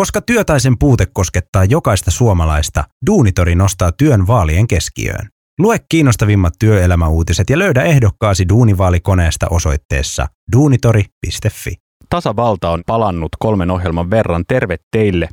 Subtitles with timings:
[0.00, 5.28] Koska työtaisen puute koskettaa jokaista suomalaista, Duunitori nostaa työn vaalien keskiöön.
[5.58, 11.74] Lue kiinnostavimmat työelämäuutiset ja löydä ehdokkaasi Duunivaalikoneesta osoitteessa duunitori.fi.
[12.10, 14.44] Tasavalta on palannut kolmen ohjelman verran.
[14.48, 15.28] Terve teille!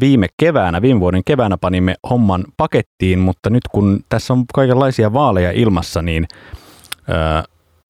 [0.00, 5.52] Viime keväänä, viime vuoden keväänä panimme homman pakettiin, mutta nyt kun tässä on kaikenlaisia vaaleja
[5.52, 6.28] ilmassa, niin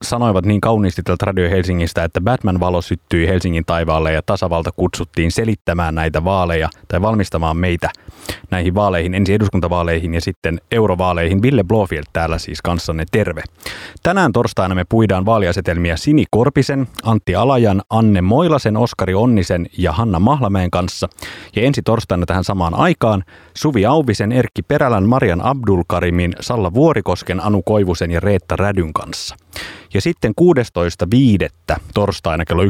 [0.04, 5.94] sanoivat niin kauniisti tältä Radio Helsingistä, että Batman-valo syttyi Helsingin taivaalle ja tasavalta kutsuttiin selittämään
[5.94, 7.90] näitä vaaleja tai valmistamaan meitä
[8.50, 11.42] näihin vaaleihin, ensin eduskuntavaaleihin ja sitten eurovaaleihin.
[11.42, 13.42] Ville Blofield täällä siis kanssanne terve.
[14.02, 20.18] Tänään torstaina me puidaan vaaliasetelmia Sini Korpisen, Antti Alajan, Anne Moilasen, Oskari Onnisen ja Hanna
[20.18, 21.08] Mahlamäen kanssa.
[21.56, 23.24] Ja ensi torstaina tähän samaan aikaan
[23.54, 29.36] Suvi Auvisen, Erkki Perälän, Marian Abdulkarimin, Salla Vuorikosken, Anu Koivusen ja Reetta Rädyn kanssa.
[29.94, 31.76] Ja sitten 16.5.
[31.94, 32.66] torstaina kello 11-13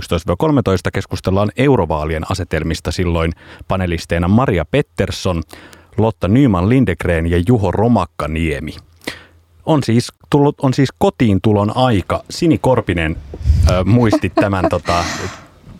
[0.92, 3.32] keskustellaan eurovaalien asetelmista silloin
[3.68, 5.42] panelisteina Maria Pettersson,
[5.96, 8.76] Lotta Nyman Lindegren ja Juho Romakkaniemi.
[9.66, 12.24] On siis, tullut, on siis kotiin tulon aika.
[12.30, 13.16] Sini Korpinen
[13.70, 15.04] äh, muisti tämän, tota,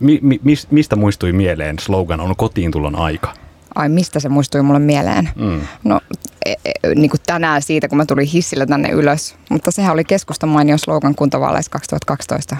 [0.00, 0.40] mi, mi,
[0.70, 3.34] mistä muistui mieleen slogan on kotiin tulon aika?
[3.78, 5.30] Ai mistä se muistui mulle mieleen?
[5.36, 5.60] Mm.
[5.84, 6.00] No
[6.44, 9.36] e, e, niin kuin tänään siitä, kun mä tulin hissillä tänne ylös.
[9.50, 12.56] Mutta sehän oli keskustan mainio slogan kuntavaaleissa 2012.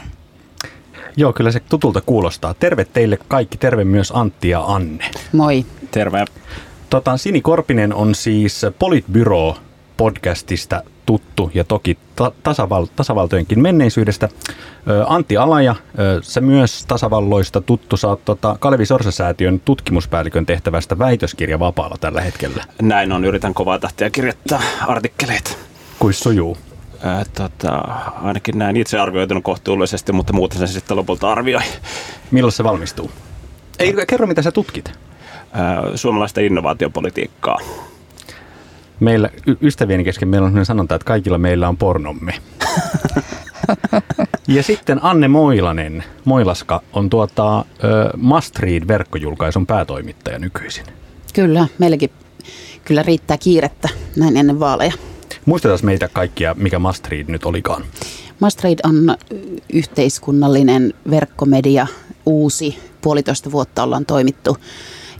[1.16, 2.54] Joo, kyllä se tutulta kuulostaa.
[2.54, 5.10] Terve teille kaikki, terve myös Antti ja Anne.
[5.32, 5.66] Moi.
[5.90, 6.24] Terve.
[6.90, 9.56] Tota, Sini Korpinen on siis Politbyro
[9.96, 14.28] podcastista tuttu ja toki ta- tasaval- tasavaltojenkin menneisyydestä.
[14.88, 17.96] Ö, Antti Alaja, ö, se myös tasavalloista tuttu.
[17.96, 22.64] Sä oot tota Kalevi Sorsa-säätiön tutkimuspäällikön tehtävästä väitöskirja vapaalla tällä hetkellä.
[22.82, 25.50] Näin on, yritän kovaa tahtia kirjoittaa artikkeleita.
[25.98, 26.56] Kuis sujuu?
[27.02, 27.70] Ää, tota,
[28.22, 31.62] ainakin näin itse arvioitunut kohtuullisesti, mutta muuten se sitten lopulta arvioi.
[32.30, 33.10] Milloin se valmistuu?
[33.78, 34.92] Ei, kerro mitä sä tutkit.
[35.52, 37.58] Ää, suomalaista innovaatiopolitiikkaa
[39.00, 39.30] meillä
[39.62, 42.34] ystävieni kesken meillä on sellainen sanonta, että kaikilla meillä on pornomme.
[44.48, 47.64] ja sitten Anne Moilanen, Moilaska, on tuota, uh,
[48.16, 50.84] Must Read-verkkojulkaisun päätoimittaja nykyisin.
[51.34, 52.10] Kyllä, meilläkin
[52.84, 54.92] kyllä riittää kiirettä näin ennen vaaleja.
[55.44, 57.84] Muistetaan meitä kaikkia, mikä Must Read nyt olikaan.
[58.40, 59.16] Must Read on
[59.72, 61.86] yhteiskunnallinen verkkomedia,
[62.26, 64.56] uusi, puolitoista vuotta ollaan toimittu.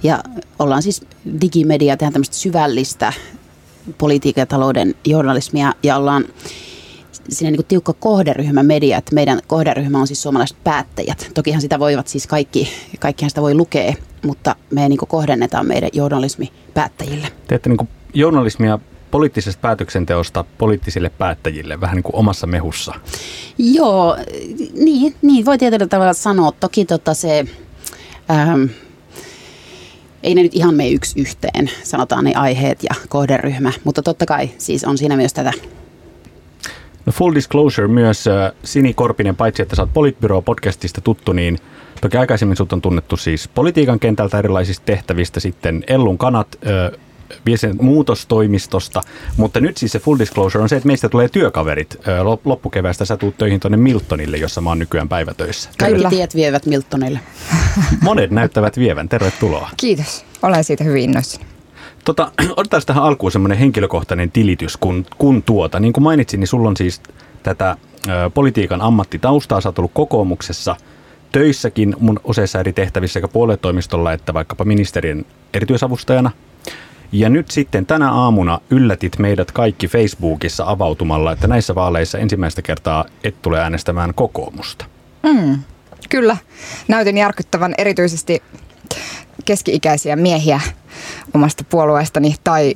[0.03, 0.23] Ja
[0.59, 1.05] ollaan siis
[1.41, 3.13] digimedia, tehdään tämmöistä syvällistä
[3.99, 6.25] politiikan ja talouden journalismia ja ollaan
[7.29, 11.31] siinä niin tiukka kohderyhmä media, että meidän kohderyhmä on siis suomalaiset päättäjät.
[11.35, 12.69] Tokihan sitä voivat siis kaikki,
[13.01, 13.95] kaikkihan sitä voi lukea,
[14.25, 17.29] mutta me niin kohdennetaan meidän journalismi päättäjille.
[17.49, 18.79] Teette niin journalismia
[19.11, 22.95] poliittisesta päätöksenteosta poliittisille päättäjille, vähän niin kuin omassa mehussa.
[23.59, 24.17] Joo,
[24.75, 26.53] niin, niin voi tietyllä tavalla sanoa.
[26.53, 27.45] Toki tota se...
[28.31, 28.65] Ähm,
[30.23, 34.51] ei ne nyt ihan mene yksi yhteen, sanotaan ne aiheet ja kohderyhmä, mutta totta kai
[34.59, 35.53] siis on siinä myös tätä.
[37.07, 41.59] No full disclosure myös, äh, Sini Korpinen, paitsi että sä oot Politbyro-podcastista tuttu, niin
[42.01, 46.49] toki aikaisemmin sut on tunnettu siis politiikan kentältä erilaisista tehtävistä, sitten Ellun kanat,
[47.57, 49.01] sen muutostoimistosta,
[49.37, 51.97] mutta nyt siis se full disclosure on se, että meistä tulee työkaverit.
[52.45, 55.71] Loppukeväästä sä tuut töihin tuonne Miltonille, jossa mä oon nykyään päivätöissä.
[55.79, 57.21] Kaikki tiet vievät Miltonille.
[58.03, 59.09] Monet näyttävät vievän.
[59.09, 59.71] Tervetuloa.
[59.77, 60.25] Kiitos.
[60.43, 61.45] Olen siitä hyvin innoissani.
[62.05, 65.81] Tota, otetaan tähän alkuun semmoinen henkilökohtainen tilitys, kun, kun tuota.
[65.81, 67.01] Niin kuin mainitsin, niin sulla on siis
[67.43, 67.77] tätä
[68.09, 69.61] ö, politiikan ammattitaustaa.
[69.61, 70.77] Sä oot ollut kokoomuksessa
[71.33, 75.25] töissäkin mun useissa eri tehtävissä sekä puoluetoimistolla että vaikkapa ministerien
[75.55, 76.31] erityisavustajana–
[77.13, 83.05] ja nyt sitten tänä aamuna yllätit meidät kaikki Facebookissa avautumalla, että näissä vaaleissa ensimmäistä kertaa
[83.25, 84.85] et tule äänestämään kokoomusta.
[85.23, 85.59] Mm,
[86.09, 86.37] kyllä.
[86.89, 88.43] Näytin järkyttävän erityisesti
[89.45, 90.61] keski-ikäisiä miehiä
[91.35, 92.75] omasta puolueestani tai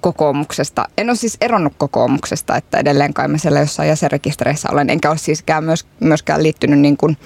[0.00, 0.88] kokoomuksesta.
[0.98, 5.18] En ole siis eronnut kokoomuksesta, että edelleen kai mä siellä jossain jäsenrekistereissä olen, enkä ole
[5.18, 7.16] siiskään myös, myöskään liittynyt niin kuin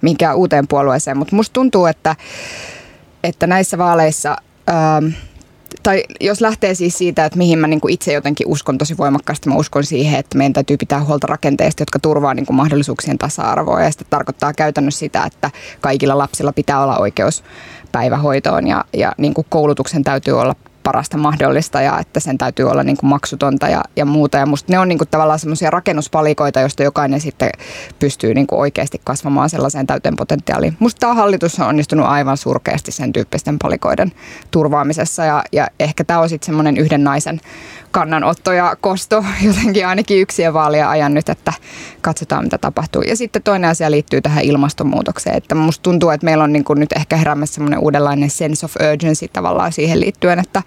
[0.00, 2.16] mihinkään uuteen puolueeseen, mutta musta tuntuu, että,
[3.24, 4.36] että näissä vaaleissa...
[4.70, 5.06] Ähm,
[5.82, 9.48] tai jos lähtee siis siitä, että mihin mä niin kuin itse jotenkin uskon tosi voimakkaasti,
[9.48, 13.82] mä uskon siihen, että meidän täytyy pitää huolta rakenteista, jotka turvaa niin kuin mahdollisuuksien tasa-arvoa.
[13.82, 17.44] Ja sitten tarkoittaa käytännössä sitä, että kaikilla lapsilla pitää olla oikeus
[17.92, 22.82] päivähoitoon ja, ja niin kuin koulutuksen täytyy olla parasta mahdollista ja että sen täytyy olla
[22.82, 24.38] niin kuin maksutonta ja, ja muuta.
[24.38, 27.50] Ja musta ne on niin kuin tavallaan semmoisia rakennuspalikoita, joista jokainen sitten
[27.98, 30.76] pystyy niin kuin oikeasti kasvamaan sellaiseen täyteen potentiaaliin.
[30.78, 34.12] Musta tämä hallitus on onnistunut aivan surkeasti sen tyyppisten palikoiden
[34.50, 37.40] turvaamisessa ja, ja ehkä tämä on sitten semmoinen yhden naisen
[37.92, 41.52] kannanotto ja kosto jotenkin ainakin yksiä vaalia ajan nyt, että
[42.00, 43.02] katsotaan mitä tapahtuu.
[43.02, 46.80] Ja sitten toinen asia liittyy tähän ilmastonmuutokseen, että musta tuntuu, että meillä on niin kuin
[46.80, 50.62] nyt ehkä heräämässä semmoinen uudenlainen sense of urgency tavallaan siihen liittyen, että,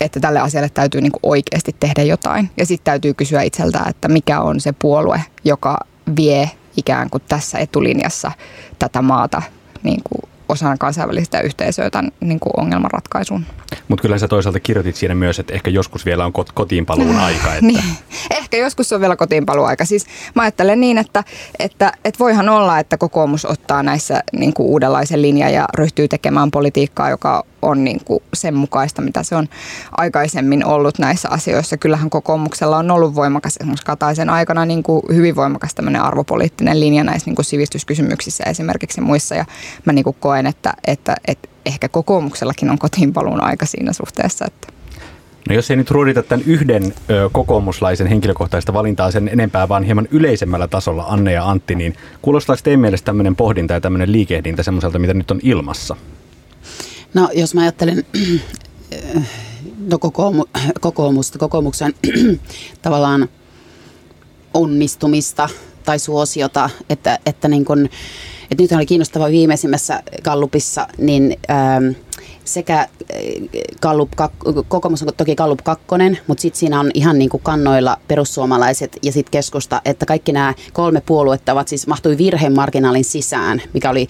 [0.00, 2.50] että tälle asialle täytyy niin kuin oikeasti tehdä jotain.
[2.56, 5.78] Ja sitten täytyy kysyä itseltään, että mikä on se puolue, joka
[6.16, 8.32] vie ikään kuin tässä etulinjassa
[8.78, 9.42] tätä maata
[9.82, 13.46] niin kuin osana kansainvälistä yhteisöä tämän niin kuin ongelmanratkaisuun.
[13.88, 17.54] Mutta kyllä sä toisaalta kirjoitit siinä myös, että ehkä joskus vielä on kotiinpaluun aika.
[17.54, 17.66] Että...
[17.66, 17.84] niin.
[18.30, 19.84] Ehkä joskus on vielä kotiinpaluun aika.
[19.84, 21.24] Siis mä ajattelen niin, että,
[21.58, 26.50] että, että voihan olla, että kokoomus ottaa näissä niin kuin uudenlaisen linjan ja ryhtyy tekemään
[26.50, 29.48] politiikkaa, joka on niin kuin sen mukaista, mitä se on
[29.96, 31.76] aikaisemmin ollut näissä asioissa.
[31.76, 37.04] Kyllähän kokoomuksella on ollut voimakas, esimerkiksi Kataisen aikana niin kuin hyvin voimakas tämmöinen arvopoliittinen linja
[37.04, 39.34] näissä niin kuin sivistyskysymyksissä esimerkiksi muissa.
[39.34, 39.44] Ja
[39.84, 44.44] mä niin kuin koen, että, että, että ehkä kokoomuksellakin on kotiinpaluun aika siinä suhteessa.
[44.44, 44.68] Että.
[45.48, 50.08] No jos ei nyt ruodita tämän yhden ö, kokoomuslaisen henkilökohtaista valintaa sen enempää, vaan hieman
[50.10, 54.98] yleisemmällä tasolla, Anne ja Antti, niin kuulostaako teidän mielestä tämmöinen pohdinta ja tämmöinen liikehdintä semmoiselta,
[54.98, 55.96] mitä nyt on ilmassa?
[57.14, 58.04] No jos mä ajattelen
[59.90, 60.44] no, kokoomu,
[60.80, 61.94] kokoomusta, kokoomuksen
[62.82, 63.28] tavallaan
[64.54, 65.48] onnistumista
[65.84, 67.88] tai suosiota, että, että, niin kun,
[68.50, 71.90] että nyt oli kiinnostava viimeisimmässä Gallupissa, niin ähm,
[72.44, 72.88] sekä
[73.80, 74.12] Gallup,
[74.68, 75.84] kokoomus on toki Gallup 2,
[76.26, 80.54] mutta sitten siinä on ihan niin kuin kannoilla perussuomalaiset ja sitten keskusta, että kaikki nämä
[80.72, 84.08] kolme puoluetta ovat siis mahtui virhemarginaalin sisään, mikä oli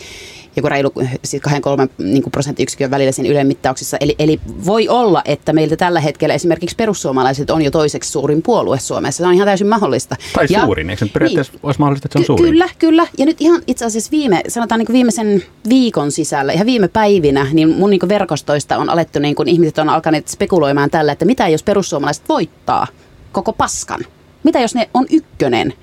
[0.56, 0.92] joku reilu
[1.24, 3.96] siis kahden kolmen niin kuin prosenttiyksikön välillä siinä Ylen mittauksissa.
[4.00, 8.78] Eli, eli voi olla, että meiltä tällä hetkellä esimerkiksi perussuomalaiset on jo toiseksi suurin puolue
[8.78, 9.22] Suomessa.
[9.22, 10.16] Se on ihan täysin mahdollista.
[10.34, 12.52] Tai ja, suurin, eikö se periaatteessa niin, olisi mahdollista, että se on suurin?
[12.52, 13.06] Kyllä, kyllä.
[13.18, 17.68] Ja nyt ihan itse asiassa viime, sanotaan niin viimeisen viikon sisällä, ihan viime päivinä, niin
[17.68, 21.62] mun niin verkostoista on alettu, niin kuin ihmiset on alkaneet spekuloimaan tällä, että mitä jos
[21.62, 22.86] perussuomalaiset voittaa
[23.32, 24.00] koko paskan?
[24.42, 25.74] Mitä jos ne on ykkönen?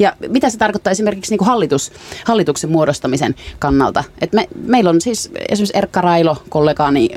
[0.00, 1.92] Ja mitä se tarkoittaa esimerkiksi niin kuin hallitus,
[2.24, 4.04] hallituksen muodostamisen kannalta?
[4.20, 7.08] Et me, meillä on siis esimerkiksi Erkka Railo, kollegaani,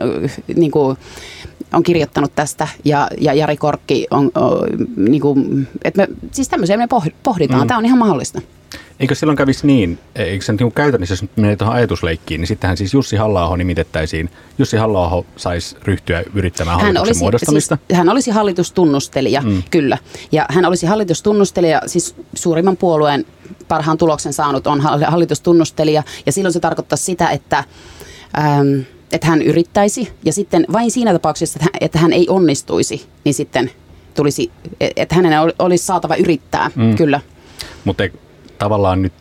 [0.56, 0.98] niin kuin,
[1.74, 6.78] on kirjoittanut tästä ja, ja Jari Korkki on, on niin kuin, että me, siis tämmöisiä
[6.78, 6.88] me
[7.24, 7.62] pohditaan.
[7.62, 7.68] Mm.
[7.68, 8.42] Tämä on ihan mahdollista.
[9.00, 12.94] Eikö silloin kävisi niin, eikö se niin käytännössä, jos menee tuohon ajatusleikkiin, niin sittenhän siis
[12.94, 14.30] Jussi halla nimitettäisiin.
[14.58, 17.78] Jussi halla saisi ryhtyä yrittämään hän hallituksen olisi, muodostamista.
[17.88, 19.64] Siis, hän olisi hallitustunnustelija, mm.
[19.72, 19.98] kyllä.
[20.32, 23.26] Ja hän olisi hallitustunnustelija, siis suurimman puolueen
[23.68, 26.04] parhaan tuloksen saanut on hallitustunnustelija.
[26.26, 27.64] Ja silloin se tarkoittaa sitä, että...
[28.38, 28.80] Ähm,
[29.12, 33.34] että hän yrittäisi ja sitten vain siinä tapauksessa, että hän, että hän ei onnistuisi, niin
[33.34, 33.72] sitten
[34.14, 36.96] tulisi, että hänen olisi saatava yrittää, mm.
[36.96, 37.22] kyllä.
[37.86, 38.04] Mutta
[38.58, 39.14] tavallaan nyt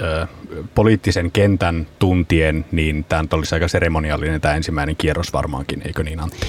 [0.00, 0.26] ö,
[0.74, 6.46] poliittisen kentän tuntien, niin tämä olisi aika seremoniallinen tämä ensimmäinen kierros varmaankin, eikö niin Antti?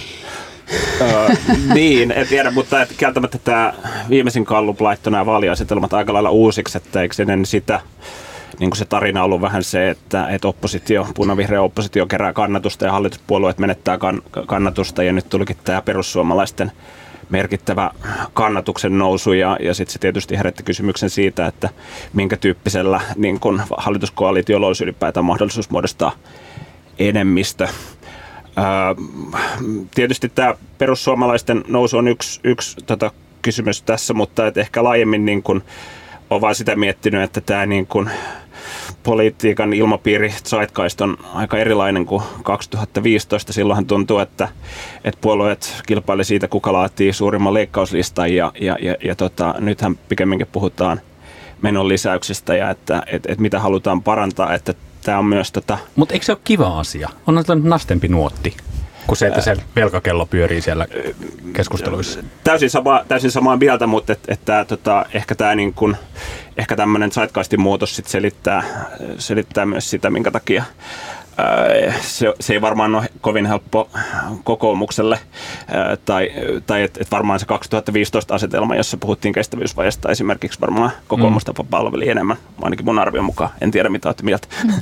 [1.02, 1.28] öö,
[1.74, 3.74] niin, en tiedä, mutta et, kieltämättä tämä
[4.10, 7.82] viimeisin kallup laittoi nämä vaaliasetelmat aika lailla uusiksi, että eikö ennen sitä
[8.60, 12.92] niin kuin se tarina ollut vähän se, että, että oppositio, punavihreä oppositio kerää kannatusta ja
[12.92, 16.72] hallituspuolueet menettää kan, kannatusta ja nyt tulikin tämä perussuomalaisten
[17.30, 17.92] merkittävä
[18.34, 21.70] kannatuksen nousu ja, ja sitten se tietysti herätti kysymyksen siitä, että
[22.14, 26.12] minkä tyyppisellä niin kun hallituskoalitiolla olisi ylipäätään mahdollisuus muodostaa
[27.00, 27.68] enemmistö.
[28.56, 28.96] Ää,
[29.96, 35.44] tietysti tämä perussuomalaisten nousu on yksi, yksi tota, kysymys tässä, mutta et ehkä laajemmin niin
[35.44, 35.64] kun,
[36.30, 38.10] olen vaan sitä miettinyt, että tämä niin kun,
[39.08, 43.54] politiikan ilmapiiri Zeitgeist on aika erilainen kuin 2015.
[43.54, 44.48] Silloinhan tuntuu, että,
[45.04, 50.48] että puolueet kilpaili siitä, kuka laatii suurimman leikkauslistan ja, ja, ja, ja tota, nythän pikemminkin
[50.52, 51.02] puhutaan
[51.62, 54.74] menon lisäyksistä ja että et, et mitä halutaan parantaa, että
[55.04, 55.78] tämä on myös tota...
[55.96, 57.10] Mutta eikö se ole kiva asia?
[57.28, 58.58] On nastempi nuotti
[59.08, 60.88] kuin se, että se velkakello pyörii siellä
[61.54, 62.20] keskusteluissa.
[62.44, 65.98] Täysin, sama, täysin samaa mieltä, mutta et, että tota, ehkä tämä niin kun,
[66.58, 68.64] ehkä tämmöinen zeitgeistin muutos sit selittää,
[69.18, 70.64] selittää myös sitä, minkä takia
[72.02, 73.90] se, se ei varmaan ole kovin helppo
[74.44, 75.20] kokoomukselle,
[76.06, 76.32] tai,
[76.66, 81.68] tai että et varmaan se 2015 asetelma, jossa puhuttiin kestävyysvajasta esimerkiksi varmaan kokoomusta mm.
[81.70, 83.50] palveli enemmän, ainakin mun arvion mukaan.
[83.62, 84.48] En tiedä, mitä olette mieltä.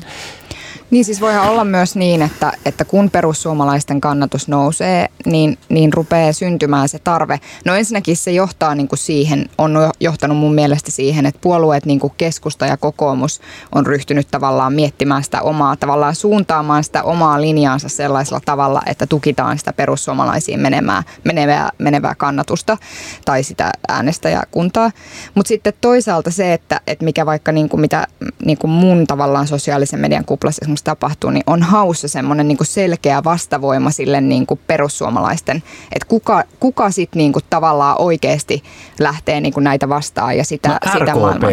[0.91, 6.33] Niin siis voihan olla myös niin, että, että kun perussuomalaisten kannatus nousee, niin, niin rupeaa
[6.33, 7.39] syntymään se tarve.
[7.65, 11.99] No ensinnäkin se johtaa niin kuin siihen, on johtanut mun mielestä siihen, että puolueet niin
[11.99, 13.41] kuin keskusta ja kokoomus
[13.75, 19.57] on ryhtynyt tavallaan miettimään sitä omaa, tavallaan suuntaamaan sitä omaa linjaansa sellaisella tavalla, että tukitaan
[19.57, 22.77] sitä perussuomalaisiin menemää, menevää, menevää kannatusta
[23.25, 24.91] tai sitä äänestäjäkuntaa.
[25.35, 28.07] Mutta sitten toisaalta se, että, että mikä vaikka niin kuin mitä
[28.45, 33.23] niin kuin mun tavallaan sosiaalisen median kuplassa esimerkiksi tapahtuu, niin on haussa semmoinen niin selkeä
[33.23, 38.63] vastavoima sille niin kuin perussuomalaisten, että kuka, kuka sitten niin kuin tavallaan oikeasti
[38.99, 41.19] lähtee niin kuin näitä vastaan ja sitä, no, sitä RKP.
[41.19, 41.49] maailmaa.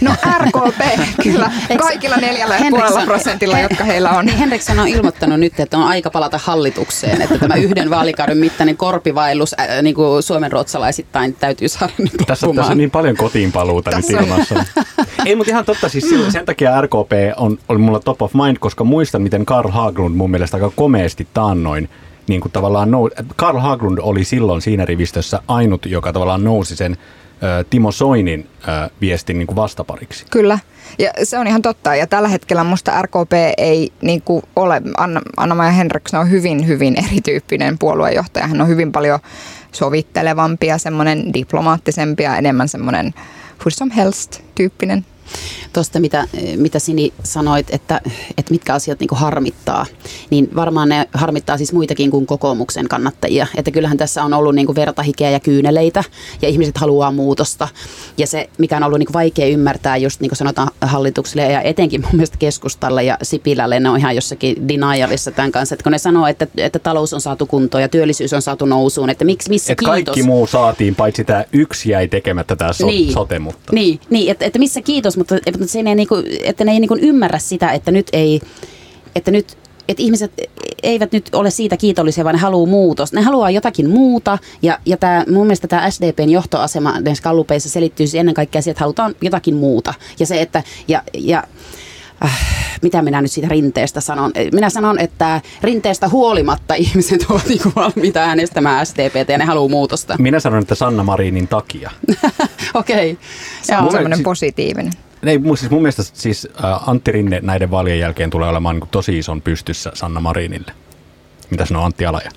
[0.00, 0.80] No RKP,
[1.22, 1.50] kyllä.
[1.78, 4.26] Kaikilla neljällä ja puolella prosentilla, jotka heillä on.
[4.26, 8.76] Niin Henriksson on ilmoittanut nyt, että on aika palata hallitukseen, että tämä yhden vaalikauden mittainen
[8.76, 13.52] korpivaellus äh, niin kuin Suomen ruotsalaisittain täytyy saada nyt tässä, tässä on niin paljon kotiin
[13.52, 14.54] paluuta nyt ilmassa.
[15.26, 18.84] Ei, mutta ihan totta, siis sen takia RKP on, oli mulla top of mind, koska
[18.84, 21.88] muistan, miten Karl Haglund mun mielestä aika komeasti taannoin
[22.28, 26.96] niin kuin tavallaan nou, Karl Haglund oli silloin siinä rivistössä ainut, joka tavallaan nousi sen
[27.70, 28.48] Timo Soinin
[29.00, 30.26] viestin niin kuin vastapariksi.
[30.30, 30.58] Kyllä,
[30.98, 31.94] ja se on ihan totta.
[31.94, 36.96] Ja tällä hetkellä musta RKP ei niin kuin ole, Anna, Anna-Maja Henriksson on hyvin, hyvin
[37.04, 38.46] erityyppinen puoluejohtaja.
[38.46, 39.18] Hän on hyvin paljon
[39.72, 43.14] sovittelevampi ja semmoinen diplomaattisempi ja enemmän semmoinen
[43.64, 45.04] hur som helst tyyppinen
[45.72, 48.00] Tuosta, mitä, mitä Sini sanoit, että,
[48.38, 49.86] että mitkä asiat niin harmittaa,
[50.30, 53.46] niin varmaan ne harmittaa siis muitakin kuin kokoomuksen kannattajia.
[53.56, 56.04] Että kyllähän tässä on ollut niin vertahikeä ja kyyneleitä
[56.42, 57.68] ja ihmiset haluaa muutosta.
[58.18, 62.00] Ja se, mikä on ollut niin vaikea ymmärtää just niin kuin sanotaan hallitukselle ja etenkin
[62.00, 65.74] mun mielestä keskustalle ja Sipilälle, ne on ihan jossakin denialissa tämän kanssa.
[65.74, 69.10] Että kun ne sanoo, että, että talous on saatu kuntoon ja työllisyys on saatu nousuun,
[69.10, 69.92] että miksi, missä Et kiitos?
[69.92, 73.38] kaikki muu saatiin, paitsi tämä yksi jäi tekemättä tämä so- niin, sote.
[73.38, 73.72] Mutta.
[73.72, 76.96] Niin, niin että, että missä kiitos, mutta, mutta se ei niinku, että ne ei niinku
[77.00, 78.40] ymmärrä sitä, että nyt ei,
[79.14, 79.56] että nyt
[79.88, 80.32] että ihmiset
[80.82, 83.12] eivät nyt ole siitä kiitollisia, vaan ne haluaa muutos.
[83.12, 88.06] Ne haluaa jotakin muuta, ja, ja tää, mun mielestä tämä SDPn johtoasema näissä kallupeissa selittyy
[88.14, 89.94] ennen kaikkea siihen, että halutaan jotakin muuta.
[90.20, 91.44] Ja se, että, ja, ja
[92.24, 92.38] äh,
[92.82, 94.32] mitä minä nyt siitä rinteestä sanon?
[94.52, 100.16] Minä sanon, että rinteestä huolimatta ihmiset ovat niin valmiita äänestämään SDPtä ja ne haluaa muutosta.
[100.18, 101.90] Minä sanon, että Sanna Marinin takia.
[102.74, 103.12] Okei.
[103.12, 103.24] Okay.
[103.62, 104.92] Se on semmoinen positiivinen.
[105.22, 109.18] Ei, siis mun mielestä siis äh, Antti Rinne näiden vaalien jälkeen tulee olemaan niin tosi
[109.18, 110.72] ison pystyssä Sanna Marinille.
[111.50, 112.30] Mitä sanoo Antti Alaja?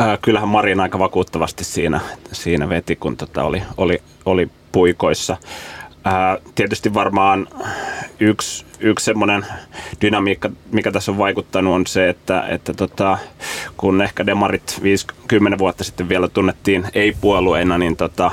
[0.00, 2.00] Äh, kyllähän Marin aika vakuuttavasti siinä,
[2.32, 5.36] siinä veti, kun tota oli, oli, oli puikoissa.
[6.04, 7.48] Ää, tietysti varmaan
[8.20, 9.46] yksi, yksi semmoinen
[10.00, 13.18] dynamiikka, mikä tässä on vaikuttanut, on se, että, että tota,
[13.76, 18.30] kun ehkä demarit 50 vuotta sitten vielä tunnettiin ei-puolueina, niin tota,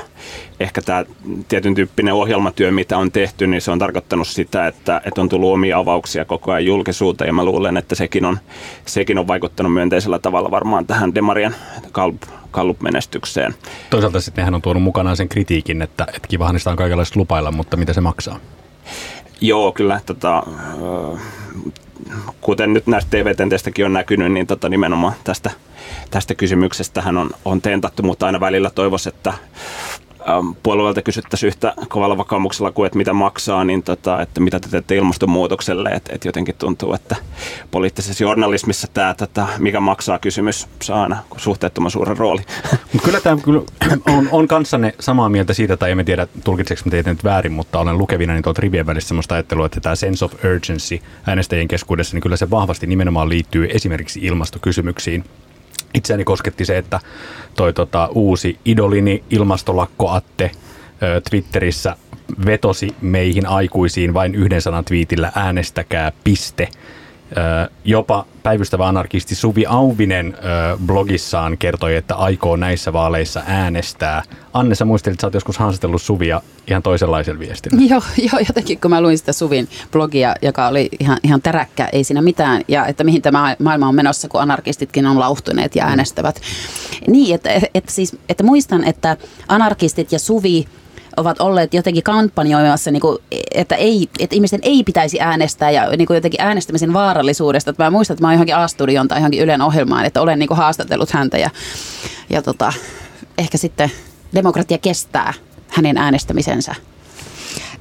[0.60, 1.04] ehkä tämä
[1.48, 5.52] tietyn tyyppinen ohjelmatyö, mitä on tehty, niin se on tarkoittanut sitä, että, että on tullut
[5.52, 8.38] omia avauksia koko ajan julkisuuteen, ja mä luulen, että sekin on,
[8.86, 11.54] sekin on vaikuttanut myönteisellä tavalla varmaan tähän demarien
[11.92, 13.54] kalp Gallup-menestykseen.
[13.90, 17.52] Toisaalta sitten hän on tuonut mukanaan sen kritiikin, että, että kivahan niistä on kaikenlaista lupailla,
[17.52, 18.38] mutta mitä se maksaa?
[19.40, 20.00] Joo, kyllä.
[20.06, 20.42] Tota,
[22.40, 25.50] kuten nyt näistä TV-tenteistäkin on näkynyt, niin tota, nimenomaan tästä,
[26.10, 29.32] tästä kysymyksestä hän on, on tentattu, mutta aina välillä toivoisi, että
[30.62, 34.96] puolueelta kysyttäisiin yhtä kovalla vakaumuksella kuin, että mitä maksaa, niin tota, että mitä te teette
[34.96, 35.88] ilmastonmuutokselle.
[35.88, 37.16] Että et jotenkin tuntuu, että
[37.70, 42.42] poliittisessa journalismissa tämä, tota, mikä maksaa kysymys, saa aina suhteettoman suuren rooli.
[43.04, 43.62] Kyllä tämä kyllä
[44.08, 47.98] on, on kanssanne samaa mieltä siitä, tai emme tiedä tulkitseeko teitä nyt väärin, mutta olen
[47.98, 52.22] lukevina niin tuolta rivien välissä sellaista ajattelua, että tämä sense of urgency äänestäjien keskuudessa, niin
[52.22, 55.24] kyllä se vahvasti nimenomaan liittyy esimerkiksi ilmastokysymyksiin
[55.94, 57.00] itseäni kosketti se, että
[57.54, 60.50] toi tota, uusi idolini ilmastolakkoatte
[61.30, 61.96] Twitterissä
[62.46, 66.68] vetosi meihin aikuisiin vain yhden sanan twiitillä äänestäkää piste–
[67.84, 70.36] Jopa päivystävä anarkisti Suvi Auvinen
[70.86, 74.22] blogissaan kertoi, että aikoo näissä vaaleissa äänestää.
[74.52, 77.82] Anne, sä muistelit, että sä oot joskus haastellut Suvia ihan toisenlaisella viestillä.
[77.90, 82.04] Joo, joo, jotenkin kun mä luin sitä Suvin blogia, joka oli ihan, ihan täräkkä, ei
[82.04, 86.40] siinä mitään, ja että mihin tämä maailma on menossa, kun anarkistitkin on lauhtuneet ja äänestävät.
[87.06, 89.16] Niin, että, että, siis, että muistan, että
[89.48, 90.66] anarkistit ja Suvi
[91.16, 93.18] ovat olleet jotenkin kampanjoimassa, niin kuin,
[93.54, 97.70] että, ei, että ihmisten ei pitäisi äänestää ja niin kuin jotenkin äänestämisen vaarallisuudesta.
[97.70, 100.48] Että mä muistan, että mä oon johonkin A-studion tai johonkin Ylen ohjelmaan, että olen niin
[100.48, 101.50] kuin haastatellut häntä ja,
[102.30, 102.72] ja tota,
[103.38, 103.90] ehkä sitten
[104.34, 105.34] demokratia kestää
[105.68, 106.74] hänen äänestämisensä.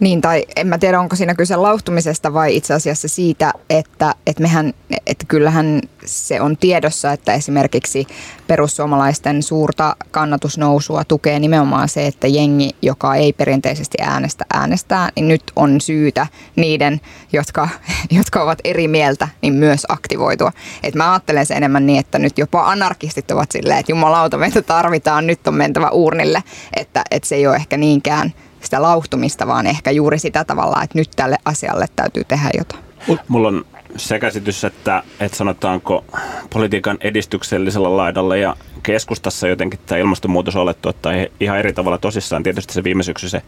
[0.01, 4.41] Niin, tai en mä tiedä, onko siinä kyse lauhtumisesta vai itse asiassa siitä, että, että
[4.41, 4.73] mehän,
[5.07, 8.07] että kyllähän se on tiedossa, että esimerkiksi
[8.47, 15.43] perussuomalaisten suurta kannatusnousua tukee nimenomaan se, että jengi, joka ei perinteisesti äänestä, äänestää, niin nyt
[15.55, 17.01] on syytä niiden,
[17.33, 17.69] jotka,
[18.17, 20.51] jotka ovat eri mieltä, niin myös aktivoitua.
[20.83, 24.61] Et mä ajattelen se enemmän niin, että nyt jopa anarkistit ovat silleen, että jumalauta, meitä
[24.61, 26.43] tarvitaan, nyt on mentävä urnille,
[26.75, 30.99] että, että se ei ole ehkä niinkään sitä lauhtumista, vaan ehkä juuri sitä tavalla, että
[30.99, 32.83] nyt tälle asialle täytyy tehdä jotain.
[33.27, 33.65] Mulla on
[33.97, 36.05] se käsitys, että, että sanotaanko
[36.49, 42.43] politiikan edistyksellisellä laidalla ja keskustassa jotenkin tämä ilmastonmuutos on olettu ottaa ihan eri tavalla tosissaan.
[42.43, 43.41] Tietysti se viime syksy se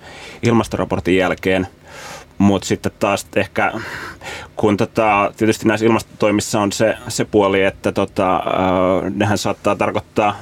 [0.44, 1.68] ilmastoraportin jälkeen,
[2.38, 3.74] mutta sitten taas ehkä,
[4.56, 10.36] kun tota, tietysti näissä ilmastotoimissa on se, se puoli, että tota, äh, nehän saattaa tarkoittaa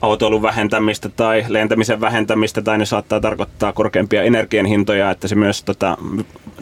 [0.00, 5.62] autoilun vähentämistä tai lentämisen vähentämistä tai ne saattaa tarkoittaa korkeampia energian hintoja, että se myös
[5.62, 5.98] tota,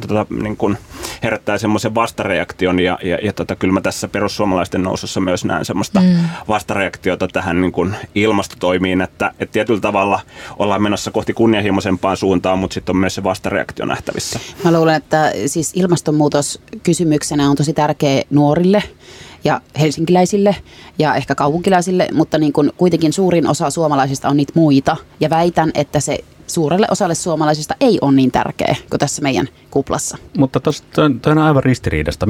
[0.00, 0.78] tota, niin kuin
[1.22, 6.00] herättää semmoisen vastareaktion ja, ja, ja tota, kyllä mä tässä perussuomalaisten nousussa myös näen semmoista
[6.00, 6.16] mm.
[6.48, 10.20] vastareaktiota tähän niin kuin ilmastotoimiin, että, että tietyllä tavalla
[10.58, 14.40] ollaan menossa kohti kunnianhimoisempaan suuntaan, mutta sitten on myös se vastareaktio nähtävissä.
[14.64, 18.82] Mä luulen, että siis ilmastonmuutos kysymyksenä on tosi tärkeä nuorille
[19.46, 20.56] ja helsinkiläisille
[20.98, 24.96] ja ehkä kaupunkilaisille, mutta niin kuin kuitenkin suurin osa suomalaisista on niitä muita.
[25.20, 30.18] Ja väitän, että se suurelle osalle suomalaisista ei ole niin tärkeä kuin tässä meidän kuplassa.
[30.38, 30.84] Mutta tuossa
[31.26, 32.26] on aivan ristiriidasta.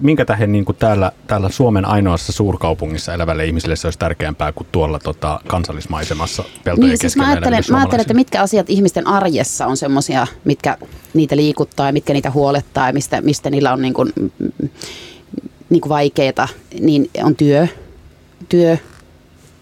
[0.00, 4.66] Minkä tähän niin kuin täällä, täällä Suomen ainoassa suurkaupungissa elävälle ihmiselle se olisi tärkeämpää kuin
[4.72, 9.66] tuolla tota, kansallismaisemassa peltojen niin, siis mä ajattelen, mä ajattelen, että mitkä asiat ihmisten arjessa
[9.66, 10.78] on semmoisia, mitkä
[11.14, 14.12] niitä liikuttaa ja mitkä niitä huolettaa ja mistä, mistä niillä on niin kuin,
[15.70, 16.48] niin vaikeaa,
[16.80, 17.66] niin on työ,
[18.48, 18.76] työ,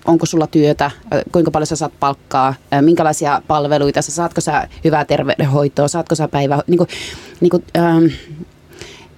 [0.05, 0.91] onko sulla työtä,
[1.33, 4.13] kuinka paljon sä saat palkkaa, minkälaisia palveluita, sä?
[4.13, 6.89] Saatko sä hyvää terveydenhoitoa, saatko sä päivä, niin kuin,
[7.41, 8.05] niin kuin, ähm,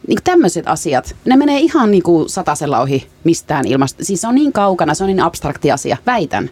[0.06, 4.04] niin kuin tämmöiset asiat, ne menee ihan niin kuin satasella ohi mistään ilmasta.
[4.04, 6.50] Siis se on niin kaukana, se on niin abstrakti asia, väitän,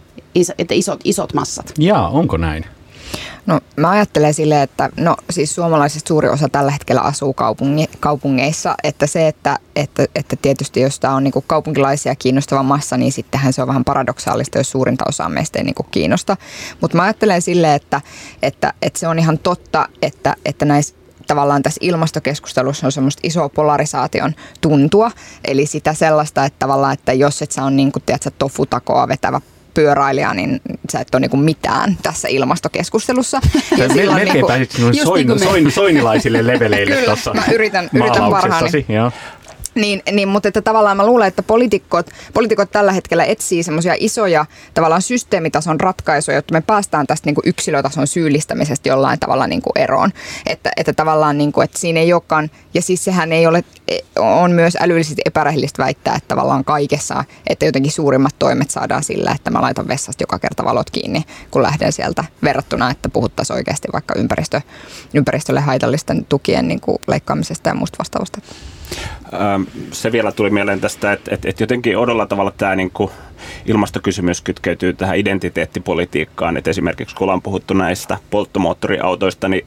[0.57, 1.73] että isot, isot massat.
[1.77, 2.65] Jaa, onko näin?
[3.45, 8.75] No mä ajattelen sille, että no siis suomalaisista suuri osa tällä hetkellä asuu kaupungi, kaupungeissa,
[8.83, 13.11] että se, että, että, että tietysti jos tämä on niin kuin kaupunkilaisia kiinnostava massa, niin
[13.11, 16.37] sittenhän se on vähän paradoksaalista, jos suurinta osaa meistä ei niin kuin kiinnosta.
[16.81, 18.01] Mutta mä ajattelen sille, että,
[18.41, 20.95] että, että se on ihan totta, että, että näissä
[21.27, 25.11] tavallaan tässä ilmastokeskustelussa on semmoista isoa polarisaation tuntua.
[25.45, 29.41] Eli sitä sellaista, että tavallaan, että jos et sä on niin kuin, tiedätkö, tofutakoa vetävä
[29.73, 30.61] pyöräilijä, niin
[30.91, 33.41] sä et ole niinku mitään tässä ilmastokeskustelussa.
[33.77, 34.71] Ja me, melkein niinku, pääsit
[35.03, 38.85] soin, niin soin, soinilaisille leveleille tuossa mä yritän, yritän parhaani.
[38.89, 39.11] Joo.
[39.75, 44.45] Niin, niin, mutta että tavallaan mä luulen, että poliitikot, poliitikot tällä hetkellä etsii semmoisia isoja
[44.73, 49.77] tavallaan systeemitason ratkaisuja, jotta me päästään tästä niin kuin yksilötason syyllistämisestä jollain tavalla niin kuin
[49.77, 50.11] eroon.
[50.45, 53.63] Että, että tavallaan, niin kuin, että siinä ei olekaan, ja siis sehän ei ole,
[54.19, 59.51] on myös älyllisesti epärehellistä väittää, että tavallaan kaikessa, että jotenkin suurimmat toimet saadaan sillä, että
[59.51, 64.13] mä laitan vessasta joka kerta valot kiinni, kun lähden sieltä verrattuna, että puhuttaisiin oikeasti vaikka
[64.17, 64.61] ympäristö,
[65.13, 68.41] ympäristölle haitallisten tukien niin kuin leikkaamisesta ja muusta vastaavasta.
[69.91, 73.11] Se vielä tuli mieleen tästä, että, että, että jotenkin odella tavalla tämä niin kuin
[73.65, 76.57] ilmastokysymys kytkeytyy tähän identiteettipolitiikkaan.
[76.57, 79.65] Että esimerkiksi kun ollaan puhuttu näistä polttomoottoriautoista, niin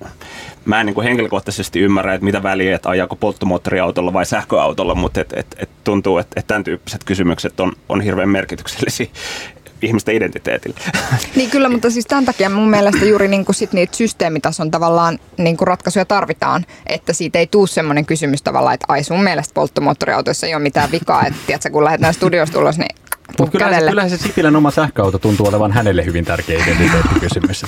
[0.64, 5.20] mä en niin kuin henkilökohtaisesti ymmärrä, että mitä väliä, että ajaako polttomoottoriautolla vai sähköautolla, mutta
[5.20, 9.06] et, et, et tuntuu, että, että tämän tyyppiset kysymykset on, on hirveän merkityksellisiä
[9.82, 10.76] ihmisten identiteetille.
[11.36, 15.18] Niin kyllä, mutta siis tämän takia mun mielestä juuri niin kuin sit niitä systeemitason tavallaan
[15.38, 19.54] niin kuin ratkaisuja tarvitaan, että siitä ei tule semmoinen kysymys tavallaan, että ai sun mielestä
[19.54, 22.96] polttomoottoriautoissa ei ole mitään vikaa, että tiedätkö, kun lähdetään studiosta ulos, niin
[23.38, 27.64] mutta kyllähän, se, kyllähän se Sipilän oma sähköauto tuntuu olevan hänelle hyvin tärkeä identiteettikysymys.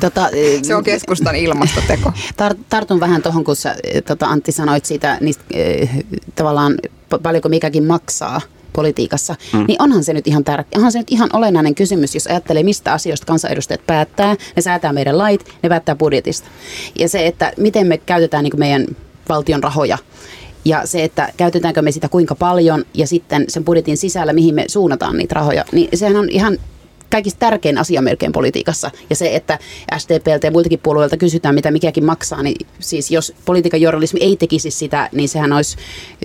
[0.00, 0.28] Tota,
[0.62, 2.12] se on keskustan ilmastoteko.
[2.42, 5.44] Tar- tartun vähän tuohon, kun sä, tota, Antti sanoit siitä, niistä,
[5.82, 5.98] äh,
[6.34, 6.74] tavallaan
[7.22, 8.40] paljonko mikäkin maksaa
[8.72, 9.64] politiikassa, mm.
[9.68, 12.92] niin onhan se nyt ihan tärkeä, onhan se nyt ihan olennainen kysymys, jos ajattelee, mistä
[12.92, 14.36] asioista kansanedustajat päättää.
[14.56, 16.48] Ne säätää meidän lait, ne päättää budjetista.
[16.98, 18.86] Ja se, että miten me käytetään niin meidän
[19.28, 19.98] valtion rahoja
[20.64, 24.64] ja se, että käytetäänkö me sitä kuinka paljon ja sitten sen budjetin sisällä, mihin me
[24.68, 26.58] suunnataan niitä rahoja, niin sehän on ihan
[27.10, 28.90] kaikista tärkein asia melkein politiikassa.
[29.10, 29.58] Ja se, että
[29.98, 34.70] SDPltä ja muiltakin puolueilta kysytään, mitä mikäkin maksaa, niin siis jos politiikan journalismi ei tekisi
[34.70, 35.76] sitä, niin sehän olisi,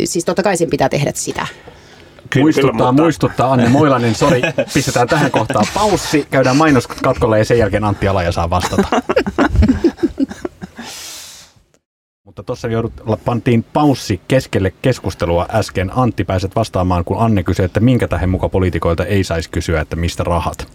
[0.04, 1.48] siis totta kai sen pitää tehdä sitä.
[2.30, 3.04] Kyllä, muistuttaa, kyllä, mutta...
[3.04, 4.42] muistuttaa Anne Moilanen, sori,
[4.74, 8.88] pistetään tähän kohtaan paussi, käydään mainoskatkolle ja sen jälkeen Antti Alaja saa vastata.
[12.24, 12.94] Mutta tuossa joudut,
[13.26, 15.92] pantiin paussi keskelle keskustelua äsken.
[15.96, 19.96] Antti pääset vastaamaan, kun Anne kysyi, että minkä tähän muka poliitikoilta ei saisi kysyä, että
[19.96, 20.68] mistä rahat?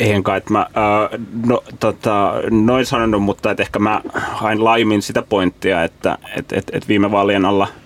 [0.00, 1.08] eihän kai, että mä ää,
[1.46, 6.64] no, tota, noin sanonut, mutta et ehkä mä hain laimin sitä pointtia, että et, et,
[6.72, 7.68] et viime vaalien alla–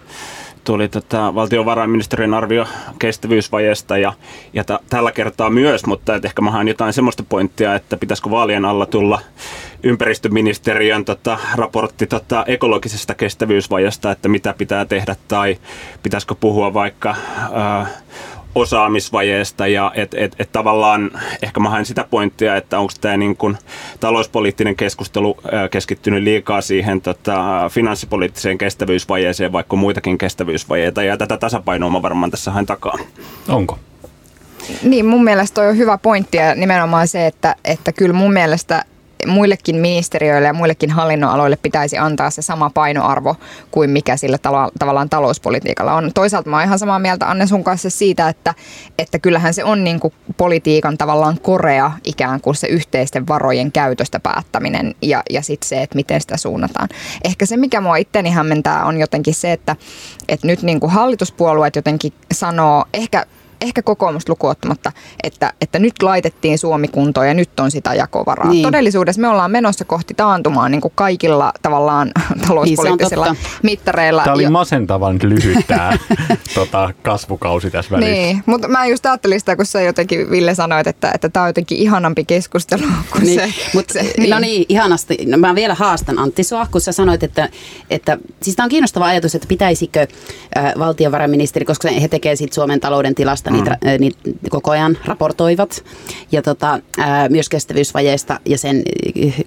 [0.69, 2.67] tuli tota, valtiovarainministeriön arvio
[2.99, 4.13] kestävyysvajeesta ja,
[4.53, 8.31] ja t- tällä kertaa myös, mutta et ehkä mä haen jotain semmoista pointtia, että pitäisikö
[8.31, 9.21] vaalien alla tulla
[9.83, 15.59] ympäristöministeriön tota, raportti tota, ekologisesta kestävyysvajasta, että mitä pitää tehdä tai
[16.03, 17.17] pitäisikö puhua vaikka
[17.53, 17.87] ää,
[18.61, 21.11] osaamisvajeesta ja et, et, et tavallaan
[21.43, 23.57] ehkä mä haen sitä pointtia, että onko tämä niin kun
[24.01, 25.37] talouspoliittinen keskustelu
[25.71, 32.51] keskittynyt liikaa siihen tota, finanssipoliittiseen kestävyysvajeeseen, vaikka muitakin kestävyysvajeita ja tätä tasapainoa mä varmaan tässä
[32.51, 32.99] haen takaa.
[33.49, 33.79] Onko?
[34.83, 38.85] Niin, mun mielestä toi on hyvä pointti ja nimenomaan se, että, että kyllä mun mielestä
[39.27, 43.37] muillekin ministeriöille ja muillekin hallinnonaloille pitäisi antaa se sama painoarvo
[43.71, 46.11] kuin mikä sillä tava- tavallaan talouspolitiikalla on.
[46.15, 48.55] Toisaalta mä oon ihan samaa mieltä Anne sun kanssa siitä, että,
[48.99, 54.21] että kyllähän se on niin kuin politiikan tavallaan korea ikään kuin se yhteisten varojen käytöstä
[54.21, 56.89] päättäminen ja, ja sitten se, että miten sitä suunnataan.
[57.25, 59.77] Ehkä se, mikä mua itteni hämmentää, on jotenkin se, että,
[60.29, 63.27] että nyt niin kuin hallituspuolueet jotenkin sanoo, ehkä
[63.61, 64.93] ehkä kokoomusta lukuottamatta,
[65.23, 68.49] että, että nyt laitettiin Suomi kuntoon ja nyt on sitä jakovaraa.
[68.49, 68.63] Niin.
[68.63, 72.11] Todellisuudessa me ollaan menossa kohti taantumaan niin kuin kaikilla tavallaan
[72.49, 74.25] talouspoliittisilla niin, mittareilla.
[74.25, 74.51] Tämä oli jo...
[74.51, 75.93] masentavan lyhyt tämä
[76.55, 78.13] tota, kasvukausi tässä välissä.
[78.13, 81.49] Niin, mutta mä just ajattelin sitä, kun sä jotenkin Ville sanoit, että, että tämä on
[81.49, 83.55] jotenkin ihanampi keskustelu kuin niin, se.
[83.75, 84.31] Mut, se niin.
[84.31, 85.19] No niin, ihanasti.
[85.27, 87.49] No, mä vielä haastan Antti sua, kun sä sanoit, että,
[87.91, 90.07] että siis tämä on kiinnostava ajatus, että pitäisikö
[90.57, 94.01] äh, valtiovarainministeri, koska he tekevät Suomen talouden tilasta niitä, mm.
[94.01, 94.19] niitä
[94.51, 95.85] koko ajan raportoivat.
[96.33, 98.83] Ja tota, ää, myös kestävyysvajeesta ja sen